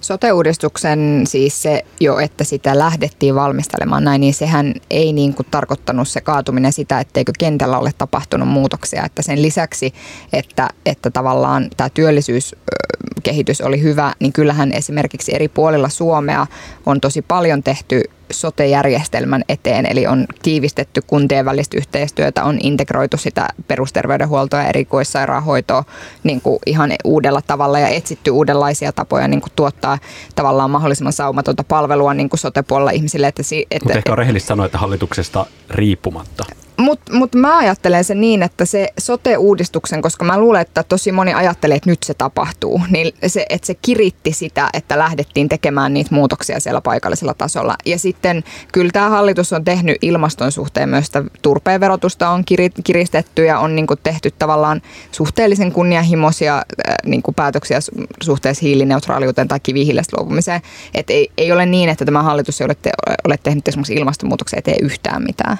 [0.00, 6.08] Sote-uudistuksen siis se jo, että sitä lähdettiin valmistelemaan näin, niin sehän ei niin kuin tarkoittanut
[6.08, 9.04] se kaatuminen sitä, etteikö kentällä ole tapahtunut muutoksia.
[9.04, 9.94] Että sen lisäksi,
[10.32, 16.46] että, että tavallaan tämä työllisyyskehitys oli hyvä, niin kyllähän esimerkiksi eri puolilla Suomea
[16.86, 23.48] on tosi paljon tehty sote-järjestelmän eteen, eli on tiivistetty kuntien välistä yhteistyötä, on integroitu sitä
[23.68, 25.84] perusterveydenhuoltoa ja erikoissairaanhoitoa
[26.22, 29.98] niin kuin ihan uudella tavalla ja etsitty uudenlaisia tapoja niin kuin tuottaa
[30.34, 33.26] tavallaan mahdollisimman saumatonta palvelua niin kuin sote-puolella ihmisille.
[33.26, 36.44] Että, että, Mutta ehkä on rehellistä sanoa, että hallituksesta riippumatta.
[36.80, 41.34] Mutta mut mä ajattelen se niin, että se sote-uudistuksen, koska mä luulen, että tosi moni
[41.34, 46.14] ajattelee, että nyt se tapahtuu, niin se, että se kiritti sitä, että lähdettiin tekemään niitä
[46.14, 47.76] muutoksia siellä paikallisella tasolla.
[47.86, 52.44] Ja sitten kyllä tämä hallitus on tehnyt ilmaston suhteen myös sitä turpeen verotusta on
[52.84, 57.78] kiristetty ja on niin tehty tavallaan suhteellisen kunnianhimoisia äh, niin päätöksiä
[58.22, 60.60] suhteessa hiilineutraaliuteen tai kivihiilestä luopumiseen.
[60.94, 62.90] Et ei, ei ole niin, että tämä hallitus ei ole, te,
[63.24, 65.58] ole tehnyt esimerkiksi ilmastonmuutoksen eteen yhtään mitään.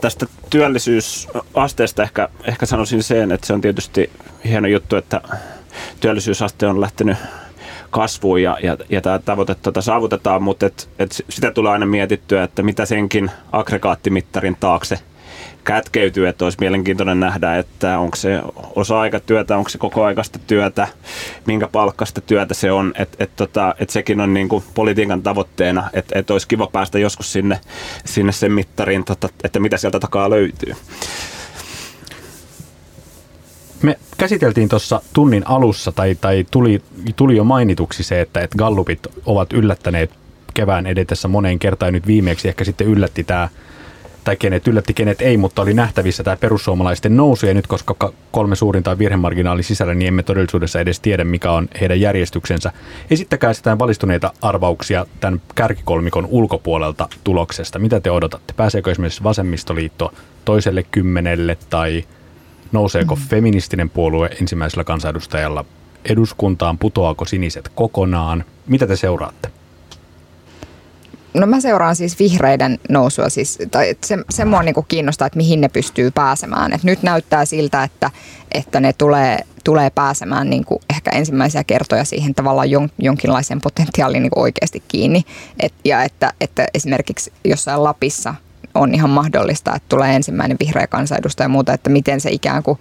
[0.00, 4.10] Tästä työllisyysasteesta ehkä, ehkä sanoisin sen, että se on tietysti
[4.44, 5.20] hieno juttu, että
[6.00, 7.16] työllisyysaste on lähtenyt
[7.90, 12.42] kasvuun ja, ja, ja tämä tavoite tuota saavutetaan, mutta et, et sitä tulee aina mietittyä,
[12.42, 14.98] että mitä senkin aggregaattimittarin taakse–
[15.64, 18.40] kätkeytyy, että olisi mielenkiintoinen nähdä, että onko se
[18.76, 20.88] osa-aikatyötä, onko se kokoaikaista työtä,
[21.46, 25.90] minkä palkkasta työtä se on, että et tota, et sekin on niin kuin politiikan tavoitteena,
[25.92, 27.60] että et olisi kiva päästä joskus sinne,
[28.04, 30.74] sinne sen mittariin, tota, että mitä sieltä takaa löytyy.
[33.82, 36.82] Me käsiteltiin tuossa tunnin alussa, tai, tai tuli,
[37.16, 40.10] tuli jo mainituksi se, että, että gallupit ovat yllättäneet
[40.54, 43.48] kevään edetessä moneen kertaan nyt viimeksi ehkä sitten yllätti tämä
[44.26, 47.46] tai kenet yllätti, kenet ei, mutta oli nähtävissä tämä perussuomalaisten nousu.
[47.46, 51.68] Ja nyt koska kolme suurinta on virhemarginaali sisällä, niin emme todellisuudessa edes tiedä, mikä on
[51.80, 52.72] heidän järjestyksensä.
[53.10, 57.78] Esittäkää sitä valistuneita arvauksia tämän kärkikolmikon ulkopuolelta tuloksesta.
[57.78, 58.52] Mitä te odotatte?
[58.52, 60.12] Pääseekö esimerkiksi vasemmistoliitto
[60.44, 62.04] toiselle kymmenelle tai
[62.72, 63.22] nouseeko mm.
[63.22, 65.64] feministinen puolue ensimmäisellä kansanedustajalla
[66.04, 68.44] eduskuntaan, putoako siniset kokonaan?
[68.66, 69.55] Mitä te seuraatte?
[71.36, 75.60] No mä seuraan siis vihreiden nousua, siis, tai se, se mua niin kiinnostaa, että mihin
[75.60, 76.72] ne pystyy pääsemään.
[76.72, 78.10] Et nyt näyttää siltä, että,
[78.52, 84.22] että ne tulee, tulee pääsemään niin kuin ehkä ensimmäisiä kertoja siihen tavallaan jon, jonkinlaisen potentiaalin
[84.22, 85.24] niin oikeasti kiinni.
[85.60, 88.34] Et, ja että, että esimerkiksi jossain Lapissa–
[88.76, 92.78] on ihan mahdollista, että tulee ensimmäinen vihreä kansanedustaja ja muuta, että miten se ikään kuin,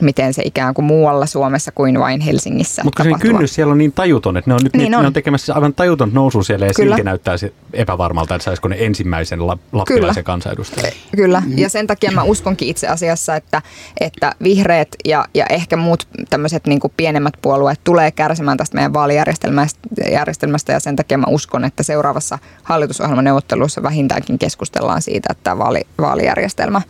[0.00, 3.92] miten se ikään kuin muualla Suomessa kuin vain Helsingissä Mutta se kynnys siellä on niin
[3.92, 5.00] tajuton, että ne on nyt niin on.
[5.00, 6.96] Ne on tekemässä aivan tajuton nousu siellä ja Kyllä.
[6.96, 7.36] silti näyttää
[7.72, 10.26] epävarmalta, että saisiko ne ensimmäisen la, lappilaisen Kyllä.
[10.26, 10.92] kansanedustajan.
[11.16, 13.62] Kyllä, ja sen takia mä uskonkin itse asiassa, että,
[14.00, 20.72] että vihreät ja, ja ehkä muut tämmöiset niin pienemmät puolueet tulee kärsimään tästä meidän vaalijärjestelmästä
[20.72, 26.82] ja sen takia mä uskon, että seuraavassa hallitusohjelmaneuvottelussa vähintäänkin keskustellaan siitä, että vaali, vaalijärjestelmä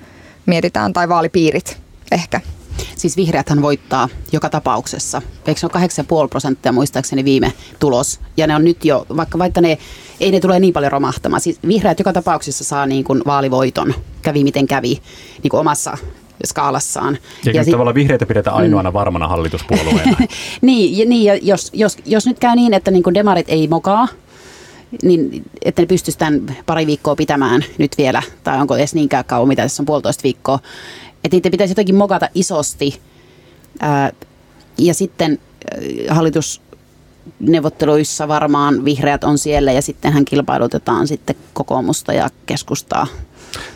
[0.46, 1.76] mietitään tai vaalipiirit
[2.12, 2.40] ehkä.
[2.96, 5.22] Siis vihreäthän voittaa joka tapauksessa.
[5.46, 5.86] Eikö se ole
[6.24, 8.20] 8,5 prosenttia muistaakseni viime tulos?
[8.36, 9.78] Ja ne on nyt jo, vaikka, vaikka ne,
[10.20, 11.40] ei ne tule niin paljon romahtamaan.
[11.40, 15.00] Siis vihreät joka tapauksessa saa niin kuin vaalivoiton, kävi miten kävi,
[15.42, 15.98] niin kuin omassa
[16.46, 17.18] skaalassaan.
[17.44, 18.94] Ja, ja sit, tavallaan vihreitä pidetään ainoana mm.
[18.94, 20.16] varmana hallituspuolueena.
[20.60, 23.68] niin, ja, niin ja jos, jos, jos nyt käy niin, että niin kuin demarit ei
[23.68, 24.08] mokaa,
[25.02, 29.48] niin että ne pystyisi tämän pari viikkoa pitämään nyt vielä, tai onko edes niinkään kauan,
[29.48, 30.58] mitä tässä on puolitoista viikkoa,
[31.24, 33.00] että niitä pitäisi jotenkin mokata isosti.
[33.80, 34.12] Ää,
[34.78, 35.38] ja sitten
[36.08, 43.06] hallitusneuvotteluissa varmaan vihreät on siellä ja sitten hän kilpailutetaan sitten kokoomusta ja keskustaa.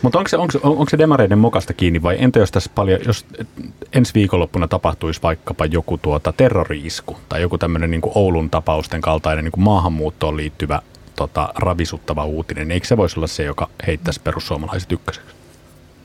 [0.02, 3.26] Mutta onko se, onko, onko se demareiden mokasta kiinni vai entä jos tässä paljon, jos
[3.92, 9.52] ensi viikonloppuna tapahtuisi vaikkapa joku tuota terroriisku tai joku tämmöinen niin Oulun tapausten kaltainen niin
[9.52, 10.82] kuin maahanmuuttoon liittyvä
[11.16, 15.34] tota, ravisuttava uutinen, eikö se voisi olla se, joka heittäisi perussuomalaiset ykköseksi?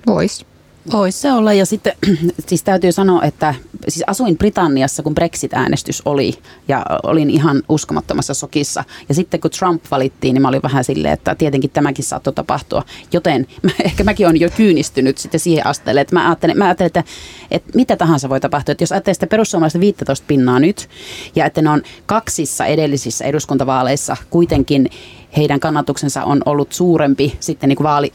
[0.07, 0.45] Voisi.
[0.91, 1.93] Voisi se olla ja sitten
[2.47, 3.55] siis täytyy sanoa, että
[3.87, 6.33] siis asuin Britanniassa, kun Brexit-äänestys oli
[6.67, 8.83] ja olin ihan uskomattomassa sokissa.
[9.09, 12.83] Ja sitten kun Trump valittiin, niin mä olin vähän silleen, että tietenkin tämäkin saattoi tapahtua.
[13.13, 16.87] Joten mä, ehkä mäkin olen jo kyynistynyt sitten siihen asteelle, että mä ajattelen, mä ajattelen
[16.87, 17.03] että,
[17.51, 18.71] että mitä tahansa voi tapahtua.
[18.71, 20.89] Että jos ajattelee sitä perussuomalaista 15 pinnaa nyt
[21.35, 24.89] ja että ne on kaksissa edellisissä eduskuntavaaleissa kuitenkin
[25.37, 28.13] heidän kannatuksensa on ollut suurempi sitten niin kuin vaali,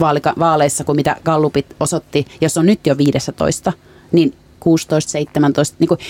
[0.00, 2.26] vaali, vaaleissa kuin mitä Gallupit osoitti.
[2.40, 3.72] Jos on nyt jo 15,
[4.12, 6.00] niin 16, 17, niin kuin,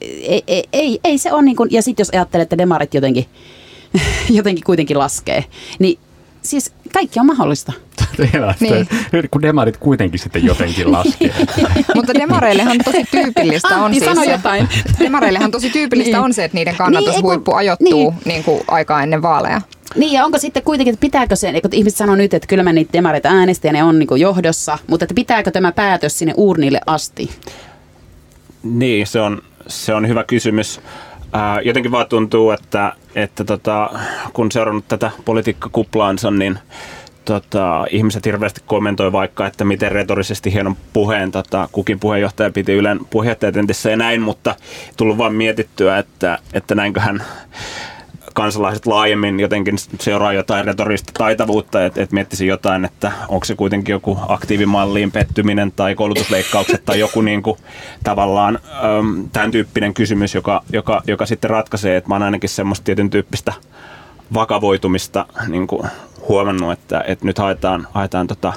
[0.00, 3.26] ei, ei, ei, ei se ole niin kuin, ja sitten jos ajattelee, että demarit jotenkin,
[4.30, 5.44] jotenkin kuitenkin laskee,
[5.78, 5.98] niin
[6.42, 7.72] siis kaikki on mahdollista.
[8.60, 8.88] niin.
[9.30, 11.34] Kun demarit kuitenkin sitten jotenkin laskee.
[11.94, 14.68] Mutta demareillehan tosi tyypillistä on siis sano jotain.
[15.00, 16.24] Demareillehan tosi tyypillistä niin.
[16.24, 18.22] on se, että niiden kannatushuippu niin, ajoittuu niin.
[18.24, 19.60] Niin kuin aikaa ennen vaaleja.
[19.96, 22.72] Niin, ja onko sitten kuitenkin, että pitääkö se, kun ihmiset sanoo nyt, että kyllä mä
[22.72, 26.80] niitä demareita äänestä ja ne on niin johdossa, mutta että pitääkö tämä päätös sinne uurnille
[26.86, 27.30] asti?
[28.62, 30.80] Niin, se on, se on hyvä kysymys.
[31.32, 33.90] Ää, jotenkin vaan tuntuu, että, että tota,
[34.32, 36.58] kun seurannut tätä politiikkakuplaansa, niin
[37.24, 43.00] tota, ihmiset hirveästi kommentoi vaikka, että miten retorisesti hienon puheen tota, kukin puheenjohtaja piti Ylen
[43.10, 44.54] puheenjohtajatentissä ja näin, mutta
[44.96, 47.22] tullut vaan mietittyä, että, että näinköhän
[48.32, 53.92] kansalaiset laajemmin jotenkin seuraa jotain retorista taitavuutta, että et miettisi jotain, että onko se kuitenkin
[53.92, 57.58] joku aktiivimalliin pettyminen tai koulutusleikkaukset tai joku niin kuin,
[58.04, 58.58] tavallaan
[58.98, 63.10] äm, tämän tyyppinen kysymys, joka, joka, joka sitten ratkaisee, että mä oon ainakin semmoista tietyn
[63.10, 63.52] tyyppistä
[64.34, 65.86] vakavoitumista niin kuin
[66.28, 68.52] huomannut, että, että nyt haetaan, haetaan tota,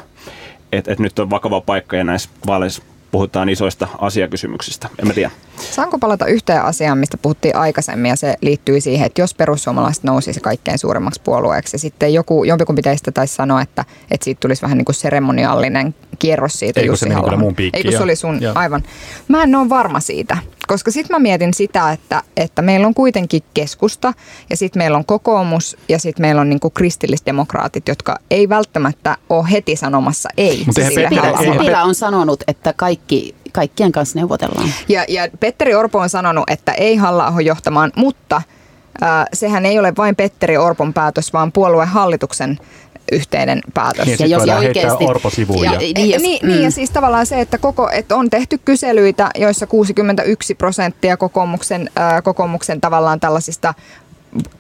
[0.72, 4.90] että, että nyt on vakava paikka ja näissä vaaleissa puhutaan isoista asiakysymyksistä.
[5.00, 5.32] En mä tiedä.
[5.60, 10.40] Saanko palata yhteen asiaan, mistä puhuttiin aikaisemmin, ja se liittyy siihen, että jos perussuomalaiset nousisi
[10.40, 14.78] kaikkein suuremmaksi puolueeksi, ja sitten joku, jompikumpi teistä taisi sanoa, että, että siitä tulisi vähän
[14.78, 18.52] niin kuin seremoniallinen kierros siitä Eikö Jussi se mun piikki, Eikö se oli sun, ja.
[18.56, 18.84] aivan.
[19.28, 20.38] Mä en ole varma siitä,
[20.68, 24.14] koska sitten mä mietin sitä, että, että meillä on kuitenkin keskusta,
[24.50, 29.18] ja sitten meillä on kokoomus, ja sitten meillä on niin kuin kristillisdemokraatit, jotka ei välttämättä
[29.30, 30.64] ole heti sanomassa ei.
[30.66, 34.70] Mutta Sipilä on sanonut, että kaikki kaikkien kanssa neuvotellaan.
[34.90, 38.36] Ja, ja Petteri Orpo on sanonut, että ei halla johtamaan, mutta
[39.04, 42.60] äh, sehän ei ole vain Petteri Orpon päätös, vaan puolueen hallituksen
[43.12, 44.06] yhteinen päätös.
[44.06, 45.06] Niin, ja jos oikeasti...
[45.06, 45.66] Orpo sivuun.
[45.66, 46.50] Ja, ja, niin, jos, niin, mm.
[46.50, 51.90] niin, ja siis tavallaan se, että, koko, että on tehty kyselyitä, joissa 61 prosenttia kokoomuksen,
[52.00, 53.74] äh, kokoomuksen tavallaan tällaisista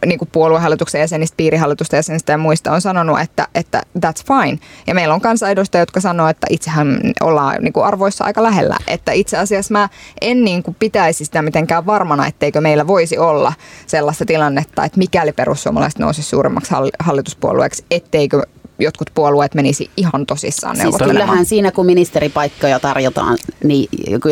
[0.05, 4.59] niin kuin puoluehallituksen jäsenistä, piirihallituksen jäsenistä ja muista on sanonut, että, että that's fine.
[4.87, 8.77] Ja meillä on kansanedustajia, jotka sanoo, että itsehän ollaan niin kuin arvoissa aika lähellä.
[8.87, 9.89] Että itse asiassa mä
[10.21, 13.53] en niin kuin pitäisi sitä mitenkään varmana, etteikö meillä voisi olla
[13.87, 18.41] sellaista tilannetta, että mikäli perussuomalaiset nousisi suuremmaksi hallituspuolueeksi, etteikö
[18.79, 23.89] jotkut puolueet menisi ihan tosissaan siis kyllähän siinä, kun ministeripaikkoja tarjotaan, niin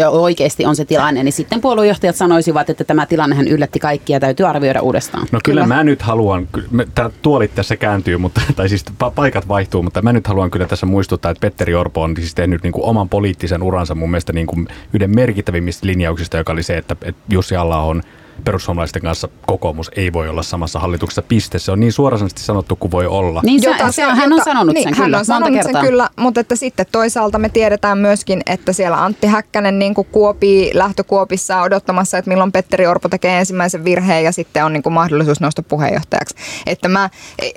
[0.10, 4.48] oikeasti on se tilanne, niin sitten puoluejohtajat sanoisivat, että tämä tilannehan yllätti kaikkia ja täytyy
[4.48, 5.28] arvioida uudestaan.
[5.32, 5.76] No kyllä, kyllä.
[5.76, 6.48] mä nyt haluan,
[6.96, 8.86] tämä tuolit tässä kääntyy, mutta, tai siis
[9.16, 12.64] paikat vaihtuu, mutta mä nyt haluan kyllä tässä muistuttaa, että Petteri Orpo on siis tehnyt
[12.64, 16.78] niin kuin oman poliittisen uransa mun mielestä niin kuin yhden merkittävimmistä linjauksista, joka oli se,
[16.78, 18.04] että, että Jussi alla on
[18.44, 21.60] perussuomalaisten kanssa kokoomus ei voi olla samassa hallituksessa piste.
[21.60, 23.42] Se on niin suorasanaisesti sanottu kuin voi olla.
[23.44, 25.82] Niin jota, se, hän on sanonut niin, sen hän kyllä on sanonut kertaa.
[25.82, 30.08] sen kyllä, mutta että sitten toisaalta me tiedetään myöskin, että siellä Antti Häkkänen niin kuin
[30.12, 34.94] kuopii lähtökuopissa odottamassa, että milloin Petteri Orpo tekee ensimmäisen virheen ja sitten on niin kuin
[34.94, 36.36] mahdollisuus nousta puheenjohtajaksi.
[36.66, 37.10] Että mä,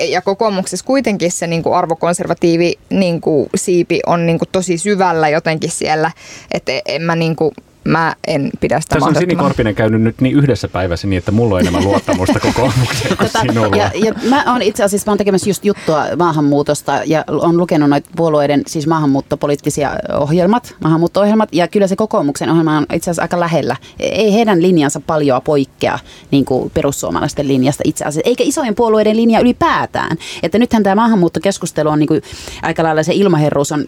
[0.08, 5.28] ja kokoomuksessa kuitenkin se niin kuin arvokonservatiivi niin kuin siipi on niin kuin tosi syvällä
[5.28, 6.10] jotenkin siellä,
[6.52, 7.52] että en mä niin kuin,
[7.86, 11.32] mä en pidä sitä Tässä on Sini Korpinen käynyt nyt niin yhdessä päivässä niin, että
[11.32, 13.76] mulla on enemmän luottamusta kokoomukseen kuin tota, sinulla.
[13.76, 17.90] Ja, ja mä oon itse asiassa, mä oon tekemässä just juttua maahanmuutosta ja on lukenut
[17.90, 23.40] noita puolueiden siis maahanmuuttopoliittisia ohjelmat, maahanmuutto-ohjelmat ja kyllä se kokoomuksen ohjelma on itse asiassa aika
[23.40, 23.76] lähellä.
[24.00, 25.98] Ei heidän linjansa paljon poikkea
[26.30, 30.16] niin kuin perussuomalaisten linjasta itse asiassa, eikä isojen puolueiden linja ylipäätään.
[30.42, 32.22] Että nythän tämä maahanmuuttokeskustelu on niin kuin,
[32.62, 33.84] aika lailla se ilmaherruus on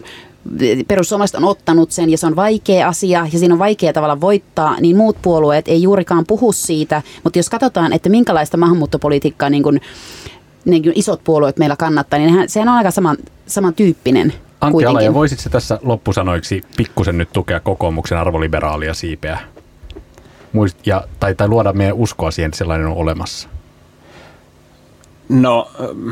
[0.88, 4.80] perussuomalaiset on ottanut sen ja se on vaikea asia ja siinä on vaikea tavalla voittaa,
[4.80, 7.02] niin muut puolueet ei juurikaan puhu siitä.
[7.24, 9.80] Mutta jos katsotaan, että minkälaista maahanmuuttopolitiikkaa niin kuin,
[10.64, 13.16] niin kuin isot puolueet meillä kannattaa, niin sehän on aika saman,
[13.46, 14.32] samantyyppinen.
[14.60, 19.38] Antti Alaja, voisitko tässä loppusanoiksi pikkusen nyt tukea kokoomuksen arvoliberaalia siipeä?
[20.52, 23.48] Muist, ja, tai, tai luoda meidän uskoa siihen, että sellainen on olemassa?
[25.28, 25.70] No...
[25.80, 26.10] Ähm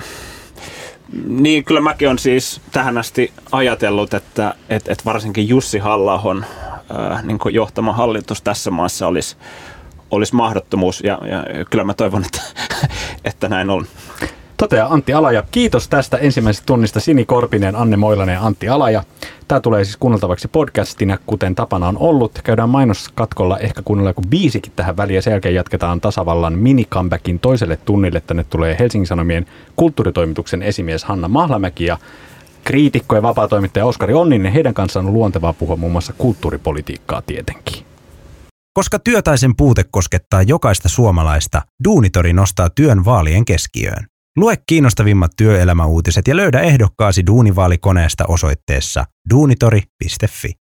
[1.26, 6.44] niin, kyllä mäkin on siis tähän asti ajatellut, että, että, että varsinkin Jussi Hallahon
[7.10, 9.36] äh, niin johtama hallitus tässä maassa olisi,
[10.10, 12.42] olisi mahdottomuus ja, ja kyllä mä toivon, että,
[13.24, 13.86] että näin on.
[14.56, 15.42] Toteaa Antti Alaja.
[15.50, 19.02] Kiitos tästä ensimmäisestä tunnista Sini Korpinen, Anne Moilanen ja Antti Alaja.
[19.48, 22.40] Tämä tulee siis kuunneltavaksi podcastina, kuten tapana on ollut.
[22.44, 27.78] Käydään mainoskatkolla ehkä kuunnella joku biisikin tähän väliin ja sen jälkeen jatketaan tasavallan minicomebackin toiselle
[27.84, 28.20] tunnille.
[28.20, 29.46] Tänne tulee Helsingin Sanomien
[29.76, 31.98] kulttuuritoimituksen esimies Hanna Mahlamäki ja
[32.64, 34.52] kriitikko ja vapaatoimittaja Oskari Onninen.
[34.52, 37.86] Heidän kanssaan on luontevaa puhua muun muassa kulttuuripolitiikkaa tietenkin.
[38.74, 44.06] Koska työtaisen puute koskettaa jokaista suomalaista, Duunitori nostaa työn vaalien keskiöön.
[44.36, 50.65] Lue kiinnostavimmat työelämäuutiset ja löydä ehdokkaasi Duunivaalikoneesta osoitteessa duunitori.fi.